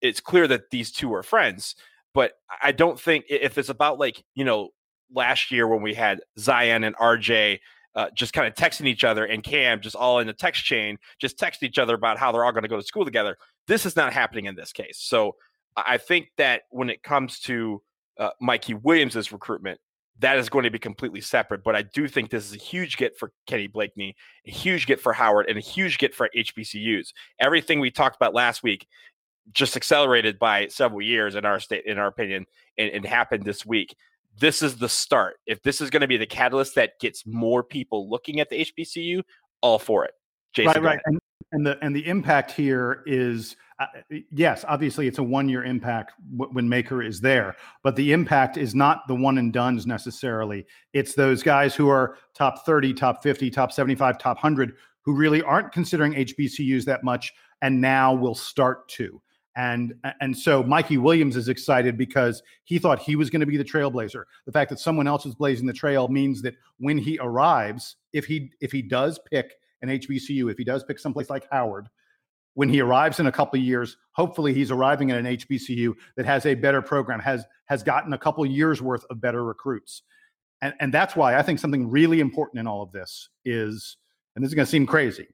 [0.00, 1.76] it's clear that these two are friends.
[2.12, 4.70] But I don't think if it's about like, you know,
[5.14, 7.60] last year when we had Zion and RJ
[7.94, 10.98] uh, just kind of texting each other and Cam just all in the text chain,
[11.20, 13.36] just text each other about how they're all going to go to school together.
[13.68, 14.98] This is not happening in this case.
[14.98, 15.36] So
[15.76, 17.82] I think that when it comes to
[18.18, 19.80] uh, Mikey Williams's recruitment,
[20.20, 21.64] that is going to be completely separate.
[21.64, 24.14] But I do think this is a huge get for Kenny Blakeney,
[24.46, 27.08] a huge get for Howard, and a huge get for HBCUs.
[27.40, 28.86] Everything we talked about last week
[29.52, 32.46] just accelerated by several years in our state, in our opinion,
[32.78, 33.94] and, and happened this week
[34.38, 35.36] this is the start.
[35.46, 38.64] If this is going to be the catalyst that gets more people looking at the
[38.64, 39.22] HBCU,
[39.60, 40.12] all for it.
[40.54, 41.00] Jason, right, right.
[41.06, 41.20] And,
[41.52, 43.86] and, the and the impact here is uh,
[44.30, 48.56] yes, obviously it's a one year impact w- when Maker is there, but the impact
[48.56, 50.64] is not the one and duns necessarily.
[50.92, 55.14] It's those guys who are top thirty, top fifty, top seventy five, top hundred who
[55.14, 59.20] really aren't considering HBCUs that much, and now will start to.
[59.56, 63.56] And and so Mikey Williams is excited because he thought he was going to be
[63.56, 64.24] the trailblazer.
[64.46, 68.24] The fact that someone else is blazing the trail means that when he arrives, if
[68.24, 71.88] he if he does pick an HBCU, if he does pick someplace like Howard,
[72.54, 76.26] when he arrives in a couple of years, hopefully he's arriving at an HBCU that
[76.26, 80.02] has a better program, has has gotten a couple years worth of better recruits.
[80.62, 83.98] And and that's why I think something really important in all of this is,
[84.34, 85.28] and this is going to seem crazy,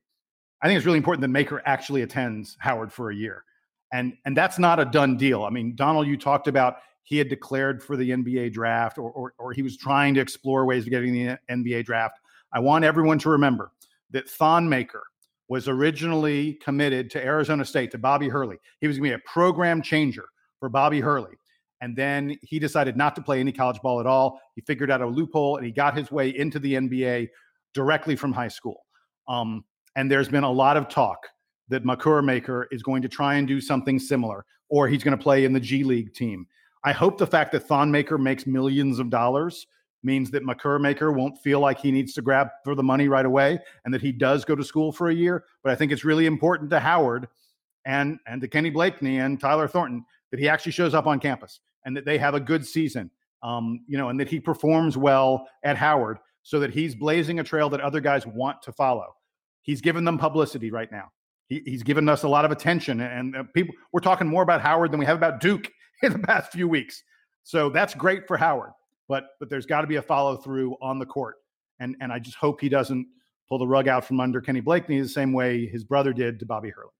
[0.60, 3.44] I think it's really important that Maker actually attends Howard for a year
[3.92, 5.44] and and that's not a done deal.
[5.44, 9.34] I mean, Donald, you talked about he had declared for the NBA draft, or or,
[9.38, 12.18] or he was trying to explore ways of getting the NBA draft.
[12.52, 13.72] I want everyone to remember
[14.10, 15.02] that Thon Maker
[15.48, 18.56] was originally committed to Arizona State to Bobby Hurley.
[18.80, 20.26] He was going to be a program changer
[20.60, 21.36] for Bobby Hurley.
[21.80, 24.40] And then he decided not to play any college ball at all.
[24.54, 27.28] He figured out a loophole and he got his way into the NBA
[27.74, 28.84] directly from high school.
[29.28, 29.64] Um,
[29.96, 31.26] and there's been a lot of talk
[31.70, 35.22] that Makur Maker is going to try and do something similar, or he's going to
[35.22, 36.46] play in the G League team.
[36.84, 39.66] I hope the fact that Thon Maker makes millions of dollars
[40.02, 43.26] means that Makur Maker won't feel like he needs to grab for the money right
[43.26, 45.44] away and that he does go to school for a year.
[45.62, 47.28] But I think it's really important to Howard
[47.84, 51.60] and and to Kenny Blakeney and Tyler Thornton that he actually shows up on campus
[51.84, 53.10] and that they have a good season.
[53.42, 57.44] Um, you know, and that he performs well at Howard so that he's blazing a
[57.44, 59.14] trail that other guys want to follow.
[59.62, 61.10] He's given them publicity right now
[61.50, 64.62] he, he's given us a lot of attention, and uh, people we're talking more about
[64.62, 65.70] Howard than we have about Duke
[66.02, 67.02] in the past few weeks.
[67.42, 68.70] So that's great for Howard,
[69.08, 71.36] but but there's got to be a follow through on the court,
[71.80, 73.06] and and I just hope he doesn't
[73.48, 76.46] pull the rug out from under Kenny Blakeney the same way his brother did to
[76.46, 76.92] Bobby Hurley.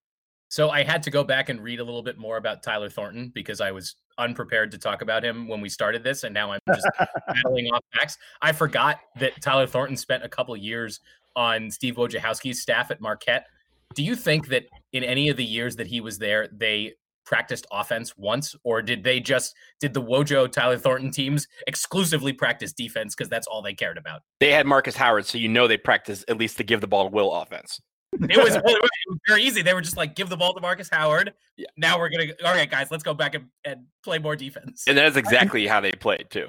[0.48, 3.30] So I had to go back and read a little bit more about Tyler Thornton
[3.32, 6.58] because I was unprepared to talk about him when we started this, and now I'm
[6.66, 6.88] just
[7.28, 8.18] battling off facts.
[8.42, 10.98] I forgot that Tyler Thornton spent a couple years
[11.36, 13.46] on Steve Wojciechowski's staff at Marquette.
[13.94, 16.94] Do you think that in any of the years that he was there, they
[17.31, 22.72] practiced offense once, or did they just did the Wojo Tyler Thornton teams exclusively practice
[22.72, 24.22] defense because that's all they cared about?
[24.40, 27.09] They had Markus Howard, so you know they practiced at least to give the ball
[27.09, 27.81] to Will offense.
[28.12, 29.62] it, was, it was very easy.
[29.62, 31.33] They were just like, give the ball to Markus Howard.
[31.57, 31.66] Yeah.
[31.76, 34.85] Now we're gonna all right, guys, let's go back and, and play more defense.
[34.88, 36.48] And that is exactly how they played too.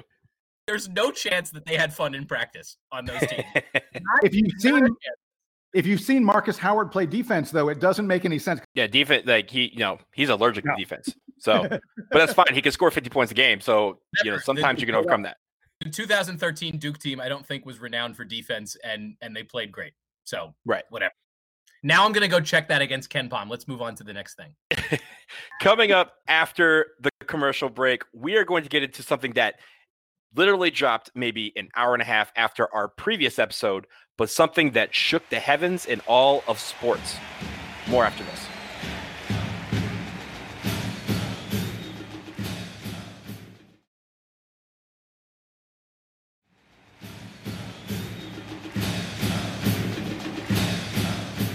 [0.66, 3.44] There's no chance that they had fun in practice on those teams.
[4.22, 4.88] if you've seen
[5.74, 8.60] if you've seen Markus Howard play defense, though, it doesn't make any sense.
[8.74, 10.74] Yeah, defense like he, you know, he's allergic no.
[10.74, 11.14] to defense.
[11.38, 11.80] So, but
[12.12, 12.52] that's fine.
[12.52, 13.60] He can score 50 points a game.
[13.60, 14.24] So, Never.
[14.24, 15.38] you know, sometimes you can overcome that.
[15.80, 19.72] The 2013 Duke team, I don't think was renowned for defense, and and they played
[19.72, 19.92] great.
[20.24, 21.12] So, right, whatever.
[21.82, 23.50] Now I'm going to go check that against KenPom.
[23.50, 25.00] Let's move on to the next thing.
[25.60, 29.56] Coming up after the commercial break, we are going to get into something that
[30.34, 34.94] literally dropped maybe an hour and a half after our previous episode, but something that
[34.94, 37.16] shook the heavens in all of sports.
[37.88, 38.46] More after this.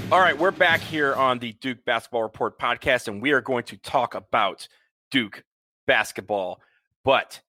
[0.10, 3.66] All right, we're back here on the Duke Basketball Report podcast, and we are going
[3.66, 4.70] to talk about
[5.12, 5.44] Duke
[5.86, 6.62] basketball.
[7.04, 7.42] But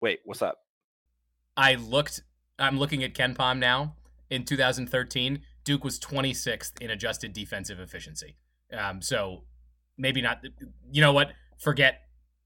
[0.00, 0.58] wait, what's up?
[1.56, 2.22] I looked,
[2.58, 3.94] I'm looking at KenPom now.
[4.30, 8.36] In 2013, Duke was 26th in adjusted defensive efficiency.
[8.76, 9.44] Um, so
[9.96, 10.44] maybe not.
[10.92, 11.32] You know what?
[11.58, 12.02] Forget,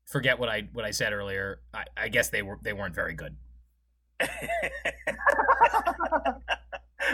[0.06, 1.60] forget what I what I said earlier.
[1.74, 3.36] I, I guess they were they weren't very good.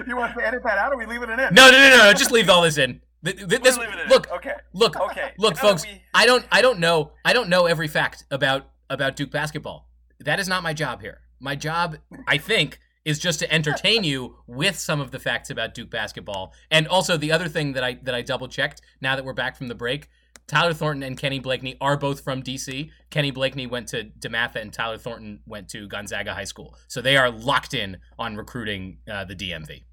[0.07, 1.39] you want to edit that out, or we leave it in?
[1.39, 2.13] No, no, no, no.
[2.13, 3.01] Just leave all this in.
[3.23, 4.09] This, in.
[4.09, 5.33] look, okay, look, okay.
[5.39, 5.85] Look, folks.
[5.85, 6.03] We...
[6.15, 9.88] I don't, I don't know, I don't know every fact about about Duke basketball.
[10.21, 11.21] That is not my job here.
[11.41, 15.75] My job, I think, is just to entertain you with some of the facts about
[15.75, 16.53] Duke basketball.
[16.71, 19.57] And also the other thing that I that I double checked now that we're back
[19.57, 20.09] from the break,
[20.47, 22.91] Tyler Thornton and Kenny Blakeney are both from DC.
[23.11, 26.75] Kenny Blakeney went to DeMatha and Tyler Thornton went to Gonzaga High School.
[26.89, 29.85] So they are locked in on recruiting uh, the DMV.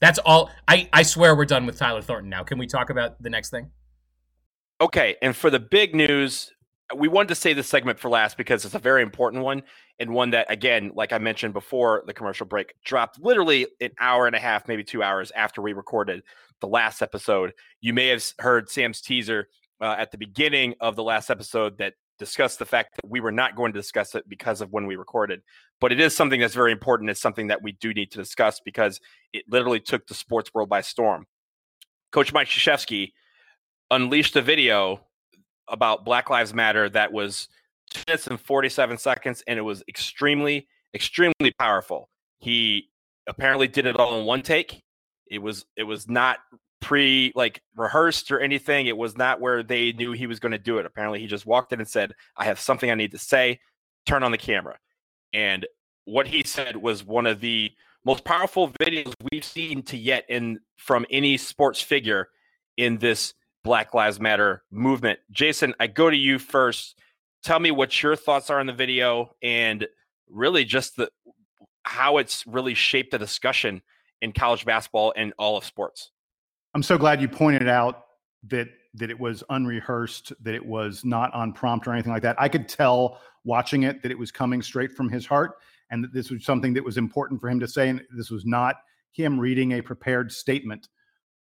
[0.00, 0.50] That's all.
[0.66, 2.42] I, I swear we're done with Tyler Thornton now.
[2.42, 3.70] Can we talk about the next thing?
[4.80, 5.16] Okay.
[5.20, 6.50] And for the big news,
[6.96, 9.62] we wanted to say this segment for last because it's a very important one
[9.98, 14.26] and one that, again, like I mentioned before the commercial break, dropped literally an hour
[14.26, 16.22] and a half, maybe two hours after we recorded
[16.60, 17.52] the last episode.
[17.80, 19.48] You may have heard Sam's teaser
[19.80, 23.32] uh, at the beginning of the last episode that discussed the fact that we were
[23.32, 25.40] not going to discuss it because of when we recorded.
[25.80, 27.10] But it is something that's very important.
[27.10, 29.00] It's something that we do need to discuss because
[29.32, 31.26] it literally took the sports world by storm.
[32.12, 33.12] Coach Mike Krzyzewski
[33.90, 35.00] unleashed a video
[35.70, 37.48] about Black Lives Matter that was
[37.90, 42.08] two minutes and 47 seconds, and it was extremely, extremely powerful.
[42.38, 42.88] He
[43.26, 44.82] apparently did it all in one take.
[45.26, 46.38] It was it was not
[46.80, 48.86] pre like rehearsed or anything.
[48.86, 50.86] It was not where they knew he was going to do it.
[50.86, 53.60] Apparently, he just walked in and said, "I have something I need to say."
[54.06, 54.78] Turn on the camera,
[55.32, 55.66] and
[56.04, 57.70] what he said was one of the
[58.04, 62.28] most powerful videos we've seen to yet in from any sports figure
[62.76, 65.18] in this Black Lives Matter movement.
[65.30, 66.98] Jason, I go to you first.
[67.42, 69.86] Tell me what your thoughts are on the video and
[70.28, 71.10] really just the
[71.82, 73.82] how it's really shaped the discussion
[74.20, 76.10] in college basketball and all of sports.
[76.74, 78.04] I'm so glad you pointed out
[78.48, 82.36] that that it was unrehearsed, that it was not on prompt or anything like that.
[82.40, 85.58] I could tell watching it that it was coming straight from his heart
[85.90, 87.88] and that this was something that was important for him to say.
[87.88, 88.76] And this was not
[89.12, 90.88] him reading a prepared statement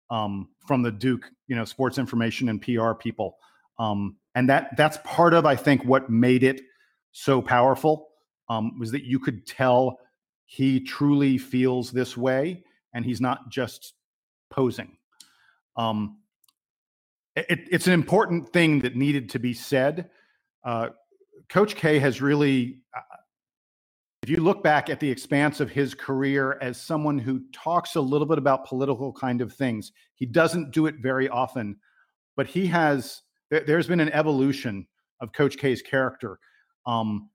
[0.10, 3.38] um, from the Duke, you know, sports information and PR people.
[3.80, 6.62] Um, and that that's part of, I think, what made it
[7.12, 8.10] so powerful
[8.50, 10.00] um, was that you could tell
[10.46, 12.63] he truly feels this way
[12.94, 13.94] and he's not just
[14.50, 14.98] posing.
[15.76, 16.20] Um,
[17.36, 20.10] it, it's an important thing that needed to be said.
[20.63, 20.89] Uh,
[21.50, 22.80] Coach K has really,
[24.26, 28.01] if you look back at the expanse of his career as someone who talks a
[28.01, 31.76] little bit about political kind of things, he doesn't do it very often,
[32.36, 33.21] but he has.
[33.51, 34.88] There's been an evolution
[35.21, 36.39] of Coach K's character.
[36.88, 37.30] Um,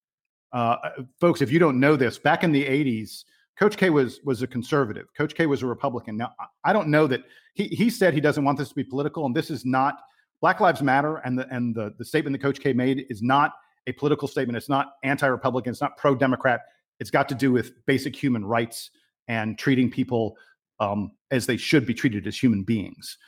[0.52, 0.78] uh,
[1.20, 3.22] folks, if you don't know this, back in the '80s,
[3.56, 5.06] Coach K was was a conservative.
[5.16, 6.16] Coach K was a Republican.
[6.16, 6.32] Now
[6.64, 7.20] I don't know that
[7.54, 9.94] he he said he doesn't want this to be political, and this is not
[10.40, 11.18] Black Lives Matter.
[11.18, 13.52] And the and the the statement that Coach K made is not
[13.86, 14.56] a political statement.
[14.56, 15.70] It's not anti-Republican.
[15.70, 16.62] It's not pro-Democrat.
[17.00, 18.90] It's got to do with basic human rights
[19.26, 20.36] and treating people
[20.78, 23.18] um, as they should be treated as human beings.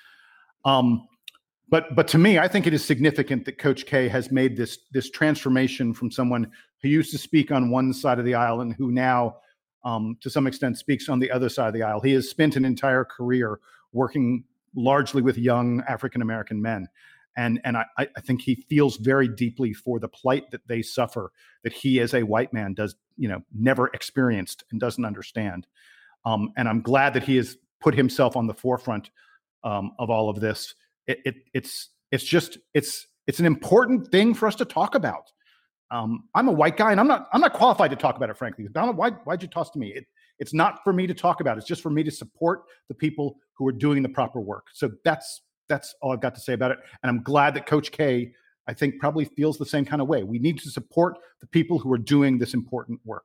[0.65, 1.09] Um,
[1.69, 4.79] but but to me, I think it is significant that Coach K has made this
[4.93, 6.51] this transformation from someone
[6.83, 9.37] who used to speak on one side of the aisle and who now
[9.85, 12.01] um, to some extent speaks on the other side of the aisle.
[12.01, 13.59] He has spent an entire career
[13.93, 14.45] working
[14.77, 16.89] largely with young African American men.
[17.37, 21.33] And, and I, I think he feels very deeply for the plight that they suffer
[21.65, 25.67] that he as a white man does you know never experienced and doesn't understand
[26.25, 29.11] um, and i'm glad that he has put himself on the forefront
[29.65, 30.75] um, of all of this.
[31.07, 35.33] It, it, it's it's just it's it's an important thing for us to talk about.
[35.91, 38.37] Um, I'm a white guy, and I'm not I'm not qualified to talk about it.
[38.37, 39.89] Frankly, Donald, why why'd you toss to me?
[39.89, 40.07] It,
[40.39, 41.59] it's not for me to talk about.
[41.59, 44.67] It's just for me to support the people who are doing the proper work.
[44.73, 46.79] So that's that's all I've got to say about it.
[47.03, 48.33] And I'm glad that Coach K,
[48.69, 50.23] I think, probably feels the same kind of way.
[50.23, 53.25] We need to support the people who are doing this important work.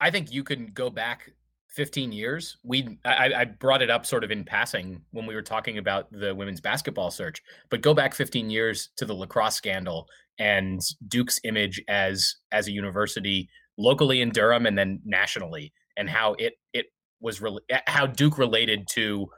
[0.00, 1.30] I think you can go back
[1.68, 2.56] 15 years.
[2.64, 6.10] We I, I, brought it up sort of in passing when we were talking about
[6.12, 10.08] the women's basketball search, but go back 15 years to the lacrosse scandal
[10.38, 16.34] and Duke's image as as a university locally in Durham and then nationally, and how
[16.34, 16.86] it it
[17.20, 19.28] was re- eh, how Duke related to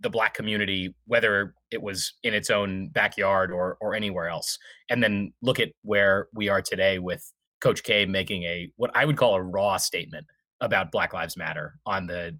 [0.00, 4.58] the black community, whether it was in its own backyard or or anywhere else,
[4.90, 9.04] and then look at where we are today with Coach K making a what I
[9.04, 10.26] would call a raw statement
[10.60, 12.38] about Black Lives Matter on the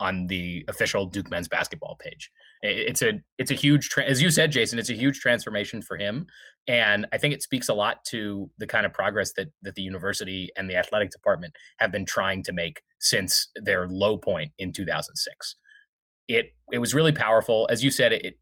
[0.00, 2.30] on the official Duke men's basketball page.
[2.62, 4.78] It's a it's a huge tra- as you said, Jason.
[4.78, 6.26] It's a huge transformation for him,
[6.66, 9.82] and I think it speaks a lot to the kind of progress that that the
[9.82, 14.72] university and the athletic department have been trying to make since their low point in
[14.72, 15.56] 2006.
[16.28, 18.12] It it was really powerful, as you said.
[18.12, 18.38] It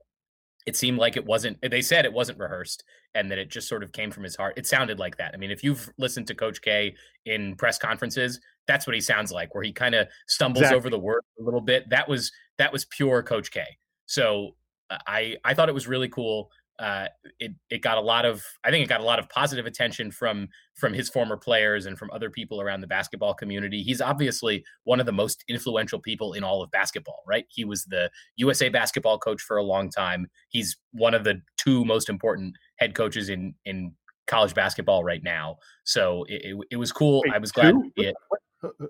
[0.67, 1.59] it seemed like it wasn't.
[1.63, 4.55] They said it wasn't rehearsed, and that it just sort of came from his heart.
[4.57, 5.33] It sounded like that.
[5.35, 6.95] I mean, if you've listened to Coach K
[7.27, 10.77] in press conferences, that's what he sounds like, where he kind of stumbles exactly.
[10.77, 11.89] over the word a little bit.
[11.91, 13.65] That was that was pure Coach K.
[14.07, 14.55] So
[14.91, 16.51] I I thought it was really cool.
[16.79, 17.07] Uh,
[17.39, 20.11] it it got a lot of I think it got a lot of positive attention
[20.11, 23.83] from from his former players and from other people around the basketball community.
[23.83, 27.45] He's obviously one of the most influential people in all of basketball, right?
[27.49, 30.27] He was the USA basketball coach for a long time.
[30.49, 33.93] He's one of the two most important head coaches in in
[34.27, 35.57] college basketball right now.
[35.85, 37.23] So it, it, it was cool.
[37.25, 38.15] Wait, I was glad it.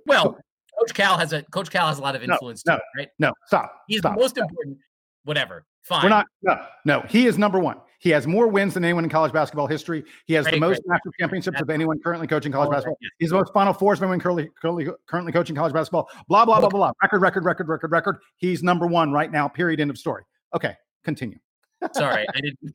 [0.07, 0.39] Well,
[0.79, 3.09] Coach Cal has a Coach Cal has a lot of influence no, no, right?
[3.19, 3.73] No, stop.
[3.89, 4.49] He's stop, the most stop.
[4.49, 4.79] important.
[5.25, 5.65] Whatever.
[5.83, 6.05] Fine.
[6.05, 6.27] We're not.
[6.43, 7.05] No, no.
[7.09, 7.79] He is number one.
[7.99, 10.05] He has more wins than anyone in college basketball history.
[10.27, 10.95] He has great, the most great.
[10.95, 12.97] national championships That's of anyone currently coaching college oh, basketball.
[13.01, 13.11] Yes.
[13.19, 16.09] He's the most Final Fours of anyone currently, currently, currently coaching college basketball.
[16.29, 16.93] Blah blah blah blah blah.
[17.01, 18.17] Record, record, record, record, record.
[18.39, 19.47] He's number one right now.
[19.47, 19.81] Period.
[19.81, 20.25] End of story.
[20.55, 20.75] Okay,
[21.05, 21.39] continue.
[21.93, 22.59] Sorry, I didn't.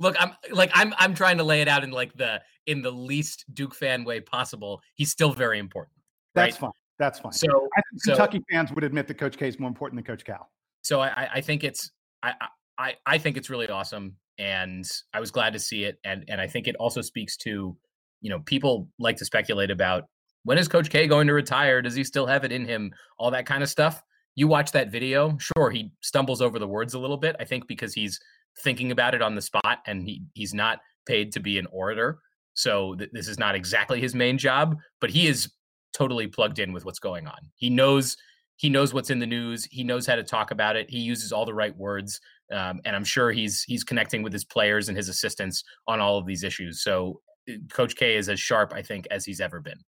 [0.00, 2.90] Look, I'm like I'm I'm trying to lay it out in like the in the
[2.90, 4.80] least Duke fan way possible.
[4.94, 5.92] He's still very important.
[6.34, 6.46] Right?
[6.46, 6.72] That's fine.
[6.98, 7.32] That's fine.
[7.32, 10.04] So I think so, Kentucky fans would admit that Coach K is more important than
[10.04, 10.48] Coach Cal.
[10.82, 11.90] So I, I think it's
[12.24, 12.48] I,
[12.78, 16.40] I I think it's really awesome, and I was glad to see it, and and
[16.40, 17.76] I think it also speaks to
[18.20, 20.04] you know people like to speculate about
[20.44, 21.82] when is Coach K going to retire?
[21.82, 22.92] Does he still have it in him?
[23.18, 24.02] All that kind of stuff.
[24.36, 27.36] You watch that video, sure, he stumbles over the words a little bit.
[27.38, 28.18] I think because he's
[28.62, 32.18] thinking about it on the spot, and he he's not paid to be an orator.
[32.54, 35.50] So th- this is not exactly his main job, but he is
[35.92, 37.38] totally plugged in with what's going on.
[37.56, 38.16] He knows
[38.56, 39.64] he knows what's in the news.
[39.70, 40.88] He knows how to talk about it.
[40.88, 42.20] He uses all the right words,
[42.52, 46.18] um, and I'm sure he's he's connecting with his players and his assistants on all
[46.18, 46.82] of these issues.
[46.82, 49.78] So uh, Coach K is as sharp, I think, as he's ever been.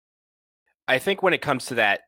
[0.89, 2.03] I think when it comes to that,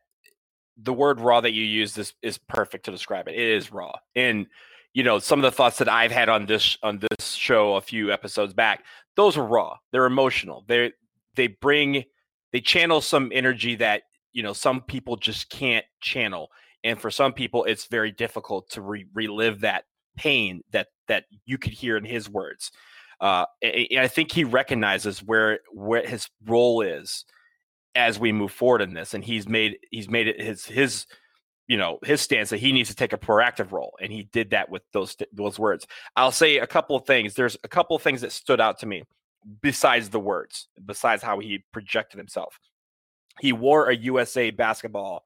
[0.81, 3.35] the word raw that you use is is perfect to describe it.
[3.35, 4.47] It is raw, and
[4.93, 7.81] you know some of the thoughts that I've had on this on this show a
[7.81, 8.83] few episodes back.
[9.15, 9.77] Those are raw.
[9.91, 10.65] They're emotional.
[10.67, 10.91] They
[11.35, 12.03] they bring
[12.51, 14.03] they channel some energy that
[14.33, 16.49] you know some people just can't channel
[16.83, 19.85] and for some people it's very difficult to re- relive that
[20.17, 22.71] pain that that you could hear in his words.
[23.21, 27.25] Uh, i think he recognizes where where his role is
[27.93, 31.05] as we move forward in this and he's made he's made it his his
[31.69, 34.49] you know his stance that he needs to take a proactive role and he did
[34.49, 35.87] that with those those words.
[36.17, 37.35] I'll say a couple of things.
[37.35, 39.03] There's a couple of things that stood out to me
[39.61, 42.59] besides the words, besides how he projected himself.
[43.39, 45.23] He wore a USA basketball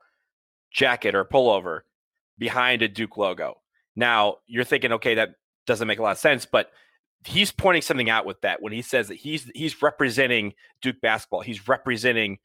[0.71, 1.81] jacket or pullover
[2.37, 3.61] behind a Duke logo.
[3.95, 5.35] Now, you're thinking, okay, that
[5.65, 6.71] doesn't make a lot of sense, but
[7.25, 11.41] he's pointing something out with that when he says that he's he's representing Duke basketball.
[11.41, 12.39] He's representing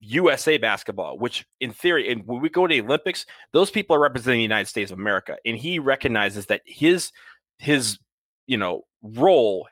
[0.00, 4.00] USA basketball, which in theory, and when we go to the Olympics, those people are
[4.00, 5.36] representing the United States of America.
[5.46, 7.12] And he recognizes that his
[7.58, 7.98] his
[8.46, 9.68] you know role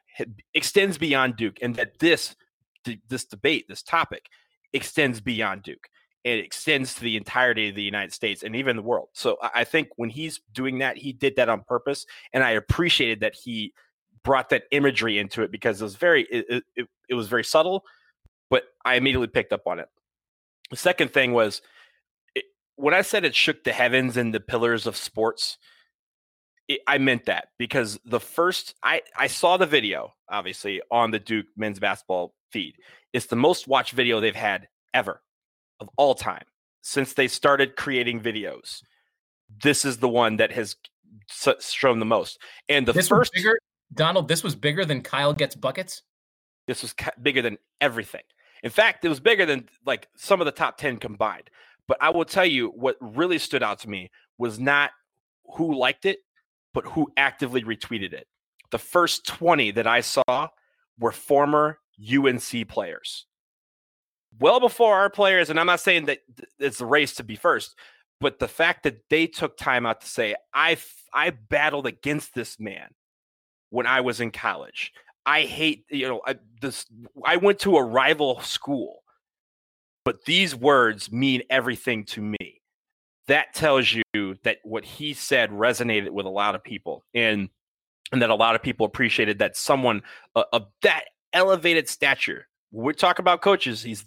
[0.54, 2.36] extends beyond Duke, and that this
[3.08, 4.26] this debate, this topic,
[4.72, 5.88] extends beyond Duke.
[6.22, 9.08] It extends to the entirety of the United States and even the world.
[9.14, 13.20] So I think when he's doing that, he did that on purpose, and I appreciated
[13.20, 13.72] that he
[14.22, 17.84] brought that imagery into it because it was very it, it, it was very subtle,
[18.50, 19.88] but I immediately picked up on it.
[20.70, 21.62] The second thing was
[22.34, 22.44] it,
[22.76, 25.56] when I said it shook the heavens and the pillars of sports
[26.86, 31.46] I meant that because the first I I saw the video obviously on the Duke
[31.56, 32.74] men's basketball feed.
[33.12, 35.22] It's the most watched video they've had ever
[35.80, 36.44] of all time
[36.82, 38.82] since they started creating videos.
[39.62, 40.76] this is the one that has
[41.60, 42.38] shown the most.
[42.68, 43.58] And the this first bigger,
[43.92, 46.02] Donald, this was bigger than Kyle gets buckets.
[46.66, 48.22] This was bigger than everything.
[48.62, 51.50] In fact, it was bigger than like some of the top 10 combined.
[51.88, 54.90] But I will tell you what really stood out to me was not
[55.56, 56.18] who liked it,
[56.72, 58.28] but who actively retweeted it.
[58.70, 60.48] The first 20 that I saw
[61.00, 63.26] were former UNC players.
[64.38, 66.20] Well before our players, and I'm not saying that
[66.58, 67.74] it's the race to be first,
[68.20, 70.76] but the fact that they took time out to say, I,
[71.12, 72.90] I battled against this man
[73.70, 74.92] when I was in college.
[75.26, 76.86] I hate, you know, I, this.
[77.24, 79.02] I went to a rival school,
[80.04, 82.62] but these words mean everything to me.
[83.28, 87.48] That tells you that what he said resonated with a lot of people, and
[88.12, 90.02] and that a lot of people appreciated that someone
[90.34, 92.46] uh, of that elevated stature.
[92.70, 94.04] When we talk about coaches, he's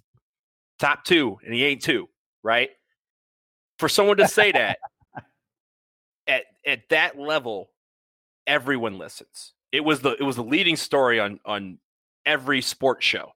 [0.79, 2.07] top two, and he ain't two,
[2.43, 2.69] right?
[3.79, 4.77] For someone to say that
[6.27, 7.69] at at that level,
[8.47, 11.79] everyone listens it was the it was the leading story on on
[12.25, 13.33] every sports show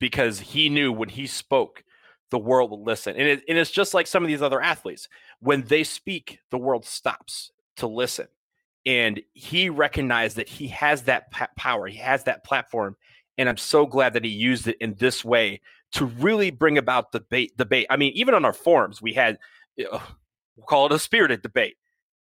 [0.00, 1.84] because he knew when he spoke
[2.30, 5.08] the world would listen and, it, and it's just like some of these other athletes
[5.40, 8.26] when they speak the world stops to listen
[8.88, 12.96] and he recognized that he has that power he has that platform
[13.36, 15.60] and i'm so glad that he used it in this way
[15.92, 19.38] to really bring about debate debate i mean even on our forums we had
[19.78, 20.02] eh, oh,
[20.56, 21.76] we'll call it a spirited debate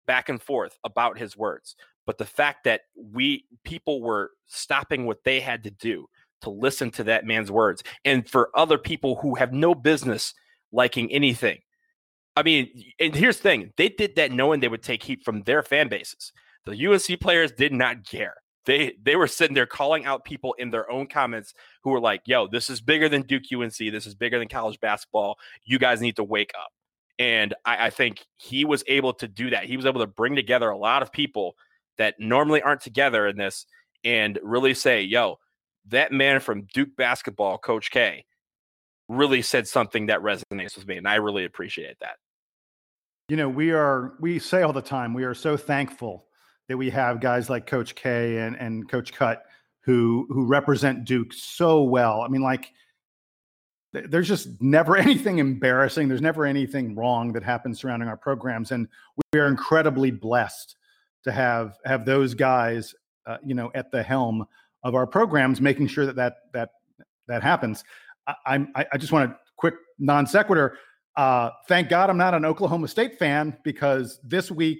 [0.05, 1.75] back and forth about his words.
[2.05, 6.07] But the fact that we people were stopping what they had to do
[6.41, 10.33] to listen to that man's words and for other people who have no business
[10.71, 11.59] liking anything.
[12.35, 15.43] I mean and here's the thing they did that knowing they would take heat from
[15.43, 16.31] their fan bases
[16.65, 18.35] the unc players did not care
[18.65, 21.53] they they were sitting there calling out people in their own comments
[21.83, 24.79] who were like yo this is bigger than duke unc this is bigger than college
[24.79, 26.71] basketball you guys need to wake up
[27.19, 30.35] and I, I think he was able to do that he was able to bring
[30.35, 31.55] together a lot of people
[31.97, 33.65] that normally aren't together in this
[34.03, 35.37] and really say, yo,
[35.87, 38.25] that man from Duke basketball, Coach K,
[39.07, 40.97] really said something that resonates with me.
[40.97, 42.15] And I really appreciate that.
[43.29, 46.25] You know, we are, we say all the time, we are so thankful
[46.71, 49.43] that we have guys like Coach K and, and Coach Cut
[49.81, 52.21] who who represent Duke so well.
[52.21, 52.71] I mean, like
[53.91, 56.07] there's just never anything embarrassing.
[56.07, 58.87] There's never anything wrong that happens surrounding our programs, and
[59.33, 60.77] we are incredibly blessed
[61.25, 62.95] to have have those guys,
[63.25, 64.45] uh, you know, at the helm
[64.83, 66.69] of our programs, making sure that that that
[67.27, 67.83] that happens.
[68.27, 70.77] I, I, I just want a quick non sequitur.
[71.17, 74.79] Uh, thank God I'm not an Oklahoma State fan because this week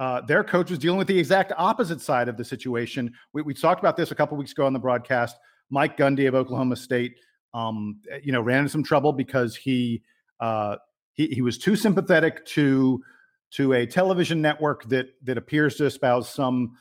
[0.00, 3.12] uh, their coach was dealing with the exact opposite side of the situation.
[3.34, 5.36] We, we talked about this a couple weeks ago on the broadcast.
[5.68, 7.20] Mike Gundy of Oklahoma State,
[7.52, 10.02] um, you know, ran into some trouble because he
[10.40, 10.76] uh,
[11.12, 13.02] he, he was too sympathetic to
[13.50, 16.78] to a television network that that appears to espouse some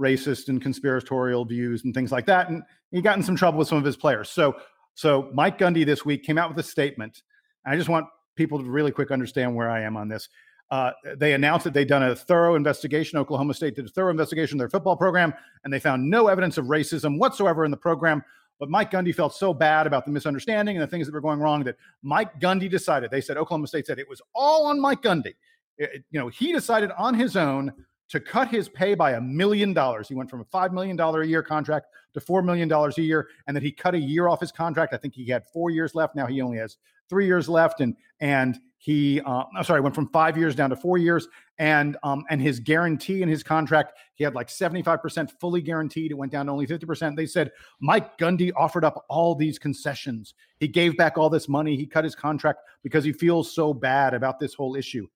[0.00, 2.48] racist and conspiratorial views and things like that.
[2.48, 4.30] And he got in some trouble with some of his players.
[4.30, 4.56] So
[4.94, 7.22] so Mike Gundy this week came out with a statement.
[7.66, 10.30] I just want people to really quick understand where I am on this.
[10.72, 13.18] Uh, they announced that they'd done a thorough investigation.
[13.18, 16.58] Oklahoma State did a thorough investigation of their football program, and they found no evidence
[16.58, 18.24] of racism whatsoever in the program.
[18.58, 21.40] But Mike Gundy felt so bad about the misunderstanding and the things that were going
[21.40, 23.10] wrong that Mike Gundy decided.
[23.10, 25.34] They said Oklahoma State said it was all on Mike Gundy
[25.78, 27.72] it, you know, he decided on his own
[28.08, 30.08] to cut his pay by a million dollars.
[30.08, 33.56] He went from a $5 million a year contract to $4 million a year, and
[33.56, 34.92] that he cut a year off his contract.
[34.92, 36.14] I think he had four years left.
[36.14, 36.76] Now he only has
[37.08, 37.80] three years left.
[37.80, 41.28] And, and he, uh, I'm sorry, went from five years down to four years.
[41.60, 46.10] And, um, and his guarantee in his contract, he had like 75% fully guaranteed.
[46.10, 47.14] It went down to only 50%.
[47.14, 50.34] They said Mike Gundy offered up all these concessions.
[50.58, 51.76] He gave back all this money.
[51.76, 55.06] He cut his contract because he feels so bad about this whole issue.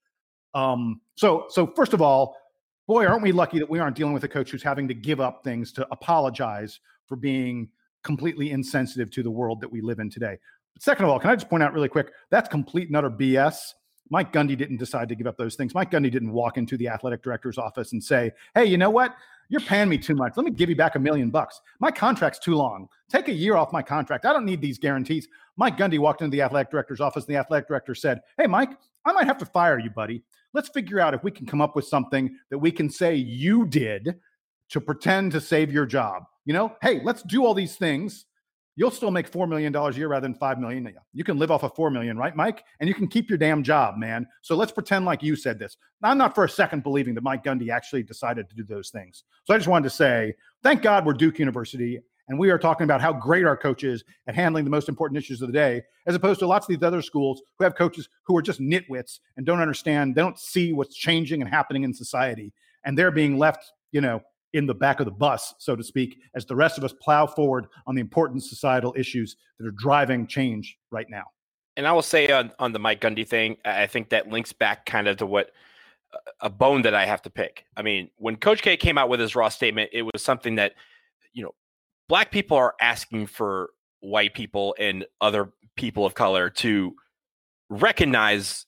[0.54, 2.36] Um, so, so first of all,
[2.86, 5.18] boy, aren't we lucky that we aren't dealing with a coach who's having to give
[5.20, 7.68] up things to apologize for being
[8.06, 10.38] completely insensitive to the world that we live in today.
[10.76, 13.10] But second of all, can I just point out really quick that's complete and utter
[13.10, 13.56] BS.
[14.08, 15.74] Mike Gundy didn't decide to give up those things.
[15.74, 19.16] Mike Gundy didn't walk into the athletic director's office and say, "Hey, you know what?
[19.48, 20.34] You're paying me too much.
[20.36, 21.60] Let me give you back a million bucks.
[21.80, 22.88] My contract's too long.
[23.08, 24.24] Take a year off my contract.
[24.24, 27.40] I don't need these guarantees." Mike Gundy walked into the athletic director's office, and the
[27.40, 28.70] athletic director said, "Hey, Mike,
[29.04, 30.22] I might have to fire you, buddy
[30.56, 33.66] let's figure out if we can come up with something that we can say you
[33.66, 34.16] did
[34.70, 36.24] to pretend to save your job.
[36.46, 38.24] You know, hey, let's do all these things.
[38.78, 40.94] You'll still make $4 million a year rather than $5 million.
[41.14, 42.62] You can live off of 4 million, right, Mike?
[42.78, 44.26] And you can keep your damn job, man.
[44.42, 45.78] So let's pretend like you said this.
[46.02, 49.24] I'm not for a second believing that Mike Gundy actually decided to do those things.
[49.44, 52.84] So I just wanted to say, thank God we're Duke University And we are talking
[52.84, 55.82] about how great our coach is at handling the most important issues of the day,
[56.06, 59.20] as opposed to lots of these other schools who have coaches who are just nitwits
[59.36, 62.52] and don't understand, they don't see what's changing and happening in society.
[62.84, 64.22] And they're being left, you know,
[64.56, 67.26] in the back of the bus, so to speak, as the rest of us plow
[67.26, 71.24] forward on the important societal issues that are driving change right now.
[71.76, 74.86] And I will say on, on the Mike Gundy thing, I think that links back
[74.86, 75.50] kind of to what
[76.12, 77.66] uh, a bone that I have to pick.
[77.76, 80.72] I mean, when Coach K came out with his raw statement, it was something that,
[81.34, 81.54] you know,
[82.08, 86.94] black people are asking for white people and other people of color to
[87.68, 88.64] recognize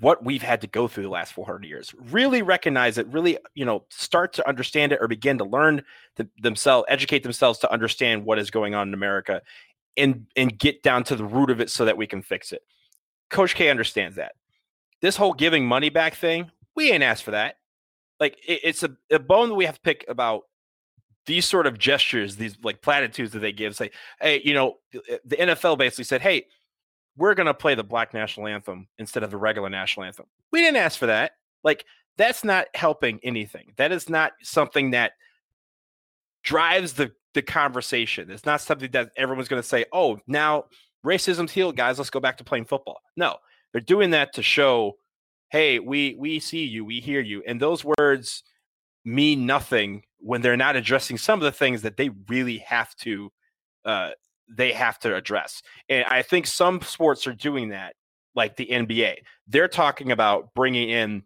[0.00, 1.94] what we've had to go through the last 400 years.
[2.10, 5.82] Really recognize it really you know start to understand it or begin to learn
[6.16, 9.42] the, themselves educate themselves to understand what is going on in america
[9.96, 12.62] and and get down to the root of it so that we can fix it.
[13.30, 14.32] Coach k understands that.
[15.00, 17.56] This whole giving money back thing we ain't asked for that.
[18.20, 20.44] Like it, it's a, a bone that we have to pick about
[21.24, 23.90] these sort of gestures these like platitudes that they give say
[24.20, 24.76] hey you know
[25.24, 26.46] the eh, nfl basically said hey
[27.16, 30.26] we're going to play the black national anthem instead of the regular national anthem.
[30.52, 31.32] We didn't ask for that.
[31.64, 31.84] Like,
[32.16, 33.72] that's not helping anything.
[33.76, 35.12] That is not something that
[36.42, 38.30] drives the, the conversation.
[38.30, 40.64] It's not something that everyone's going to say, oh, now
[41.04, 41.98] racism's healed, guys.
[41.98, 43.00] Let's go back to playing football.
[43.16, 43.36] No,
[43.72, 44.96] they're doing that to show,
[45.50, 47.42] hey, we we see you, we hear you.
[47.46, 48.42] And those words
[49.04, 53.30] mean nothing when they're not addressing some of the things that they really have to
[53.84, 54.10] uh,
[54.48, 55.62] they have to address.
[55.88, 57.94] And I think some sports are doing that,
[58.34, 59.16] like the NBA.
[59.46, 61.22] They're talking about bringing in,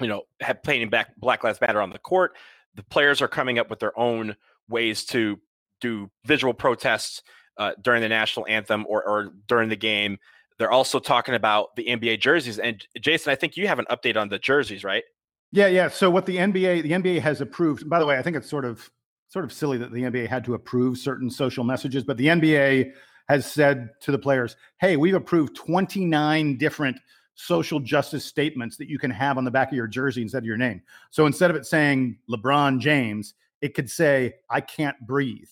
[0.00, 2.32] you know, have playing back Black Lives Matter on the court.
[2.74, 4.36] The players are coming up with their own
[4.68, 5.40] ways to
[5.80, 7.22] do visual protests
[7.58, 10.18] uh, during the national anthem or, or during the game.
[10.58, 12.58] They're also talking about the NBA jerseys.
[12.58, 15.04] And Jason, I think you have an update on the jerseys, right?
[15.52, 15.88] Yeah, yeah.
[15.88, 17.88] So what the NBA the NBA has approved.
[17.88, 18.90] By the way, I think it's sort of
[19.28, 22.92] sort of silly that the NBA had to approve certain social messages, but the NBA
[23.28, 26.96] has said to the players, "Hey, we've approved 29 different
[27.36, 30.46] social justice statements that you can have on the back of your jersey instead of
[30.46, 30.82] your name.
[31.10, 35.48] So instead of it saying LeBron James, it could say I can't breathe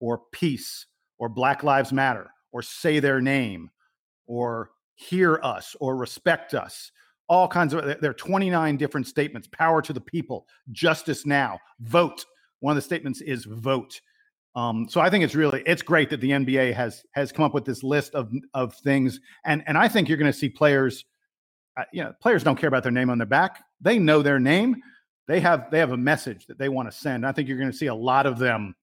[0.00, 0.86] or peace
[1.18, 3.70] or Black Lives Matter or say their name
[4.26, 6.90] or hear us or respect us.
[7.28, 9.48] All kinds of there are 29 different statements.
[9.48, 12.24] Power to the people, justice now, vote
[12.60, 14.00] one of the statements is vote.
[14.54, 17.54] Um, so I think it's really it's great that the NBA has has come up
[17.54, 21.04] with this list of of things, and and I think you're going to see players.
[21.76, 24.40] Uh, you know, players don't care about their name on their back; they know their
[24.40, 24.82] name.
[25.28, 27.26] They have they have a message that they want to send.
[27.26, 28.74] I think you're going to see a lot of them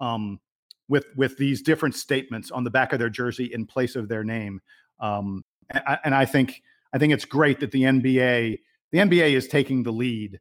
[0.00, 0.40] um,
[0.88, 4.24] with with these different statements on the back of their jersey in place of their
[4.24, 4.60] name.
[5.00, 8.60] Um, and, and I think I think it's great that the NBA
[8.92, 10.38] the NBA is taking the lead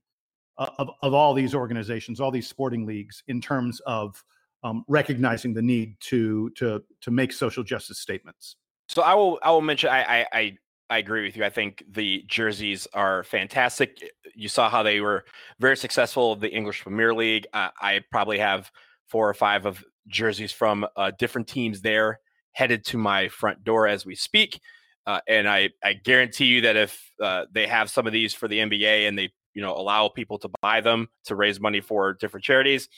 [0.57, 4.23] of, of all these organizations, all these sporting leagues, in terms of
[4.63, 8.55] um, recognizing the need to to to make social justice statements.
[8.87, 10.57] So I will I will mention I, I
[10.89, 11.43] I agree with you.
[11.43, 13.97] I think the jerseys are fantastic.
[14.35, 15.25] You saw how they were
[15.59, 16.35] very successful.
[16.35, 17.47] The English Premier League.
[17.53, 18.71] Uh, I probably have
[19.07, 22.19] four or five of jerseys from uh, different teams there
[22.51, 24.59] headed to my front door as we speak.
[25.05, 28.47] Uh, and I, I guarantee you that if uh, they have some of these for
[28.47, 32.13] the NBA and they you know allow people to buy them to raise money for
[32.13, 32.89] different charities.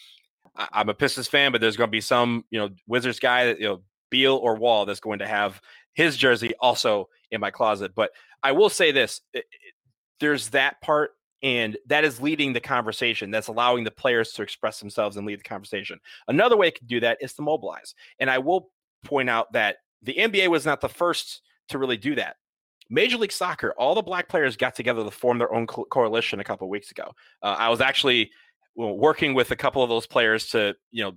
[0.56, 3.46] I, am a Pistons fan, but there's going to be some you know Wizards guy
[3.46, 5.62] that you know Beal or Wall that's going to have
[5.94, 7.94] his jersey also in my closet.
[7.96, 8.12] But
[8.44, 9.74] I will say this: it, it,
[10.20, 13.32] there's that part, and that is leading the conversation.
[13.32, 16.00] That's allowing the players to express themselves and lead the conversation.
[16.28, 17.96] Another way to do that is to mobilize.
[18.20, 18.70] And I will
[19.04, 22.38] point out that the NBA was not the first to really do that.
[22.90, 26.40] Major League Soccer, all the black players got together to form their own co- coalition
[26.40, 27.12] a couple weeks ago.
[27.42, 28.32] Uh, I was actually
[28.76, 31.14] working with a couple of those players to, you know,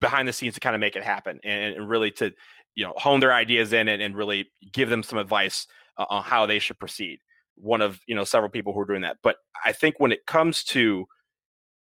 [0.00, 2.32] behind the scenes to kind of make it happen and, and really to,
[2.74, 5.66] you know, hone their ideas in and, and really give them some advice
[5.98, 7.18] uh, on how they should proceed.
[7.56, 9.18] One of, you know, several people who are doing that.
[9.22, 11.06] But I think when it comes to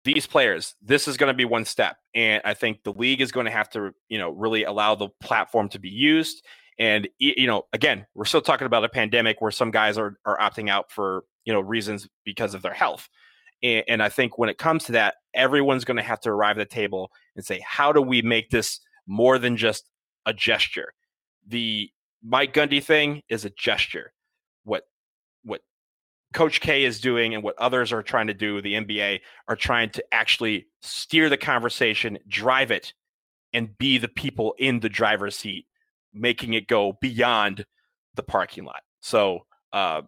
[0.03, 1.97] these players, this is going to be one step.
[2.13, 5.09] And I think the league is going to have to, you know, really allow the
[5.21, 6.45] platform to be used
[6.77, 10.37] and you know, again, we're still talking about a pandemic where some guys are are
[10.37, 13.07] opting out for you know reasons because of their health.
[13.63, 16.57] And, and I think when it comes to that, everyone's going to have to arrive
[16.57, 19.89] at the table and say, how do we make this more than just
[20.25, 20.93] a gesture?
[21.47, 21.89] The
[22.21, 24.11] Mike Gundy thing is a gesture.
[24.65, 24.83] What
[25.43, 25.61] what
[26.33, 29.91] Coach K is doing and what others are trying to do, the NBA are trying
[29.91, 32.93] to actually steer the conversation, drive it,
[33.53, 35.67] and be the people in the driver's seat
[36.15, 37.65] making it go beyond
[38.15, 38.81] the parking lot.
[39.01, 40.01] So uh,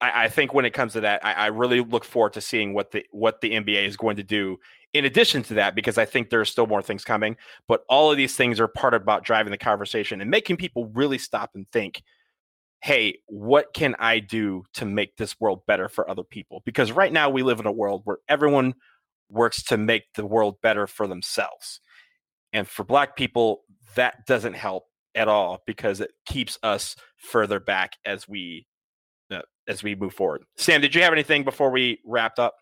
[0.00, 2.74] I, I, think when it comes to that, I, I, really look forward to seeing
[2.74, 4.58] what the what the NBA is going to do
[4.94, 7.36] in addition to that, because I think there are still more things coming,
[7.66, 11.18] but all of these things are part about driving the conversation and making people really
[11.18, 12.02] stop and think,
[12.80, 16.62] hey, what can I do to make this world better for other people?
[16.64, 18.74] Because right now we live in a world where everyone
[19.28, 21.80] works to make the world better for themselves.
[22.52, 24.84] And for black people, that doesn't help
[25.14, 28.66] at all because it keeps us further back as we
[29.30, 30.44] uh, as we move forward.
[30.56, 32.54] Sam, did you have anything before we wrapped up?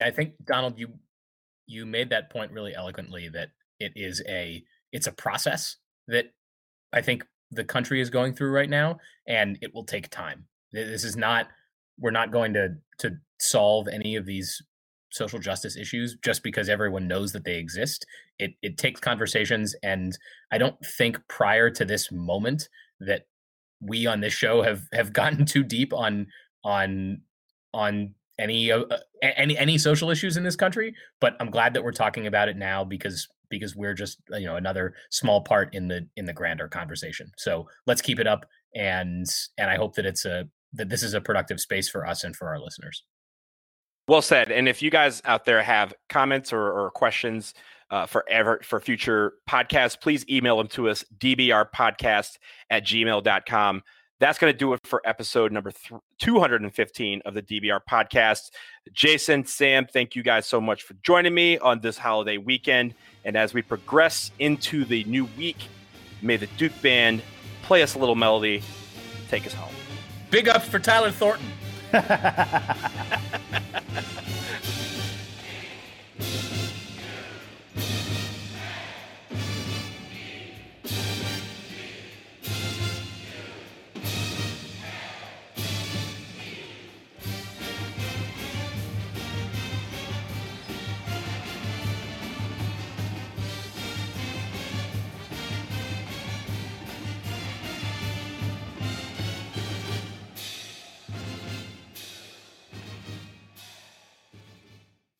[0.00, 0.88] I think Donald, you
[1.66, 3.48] you made that point really eloquently that
[3.80, 5.76] it is a it's a process
[6.08, 6.26] that
[6.92, 10.46] I think the country is going through right now and it will take time.
[10.72, 11.48] This is not
[11.98, 14.62] we're not going to to solve any of these
[15.16, 18.06] social justice issues just because everyone knows that they exist.
[18.38, 20.16] It it takes conversations and
[20.52, 22.68] I don't think prior to this moment
[23.00, 23.26] that
[23.80, 26.26] we on this show have have gotten too deep on
[26.64, 27.20] on
[27.74, 28.84] on any uh,
[29.22, 32.56] any any social issues in this country but i'm glad that we're talking about it
[32.56, 36.68] now because because we're just you know another small part in the in the grander
[36.68, 38.44] conversation so let's keep it up
[38.74, 39.26] and
[39.58, 42.36] and i hope that it's a that this is a productive space for us and
[42.36, 43.04] for our listeners
[44.08, 47.54] well said and if you guys out there have comments or, or questions
[47.90, 52.38] uh, for ever for future podcasts please email them to us dbrpodcast
[52.70, 53.82] at gmail.com
[54.18, 58.50] that's going to do it for episode number th- 215 of the DBR podcast.
[58.92, 62.94] Jason, Sam, thank you guys so much for joining me on this holiday weekend.
[63.24, 65.68] And as we progress into the new week,
[66.22, 67.22] may the Duke Band
[67.62, 68.62] play us a little melody,
[69.28, 69.74] take us home.
[70.30, 71.46] Big ups for Tyler Thornton.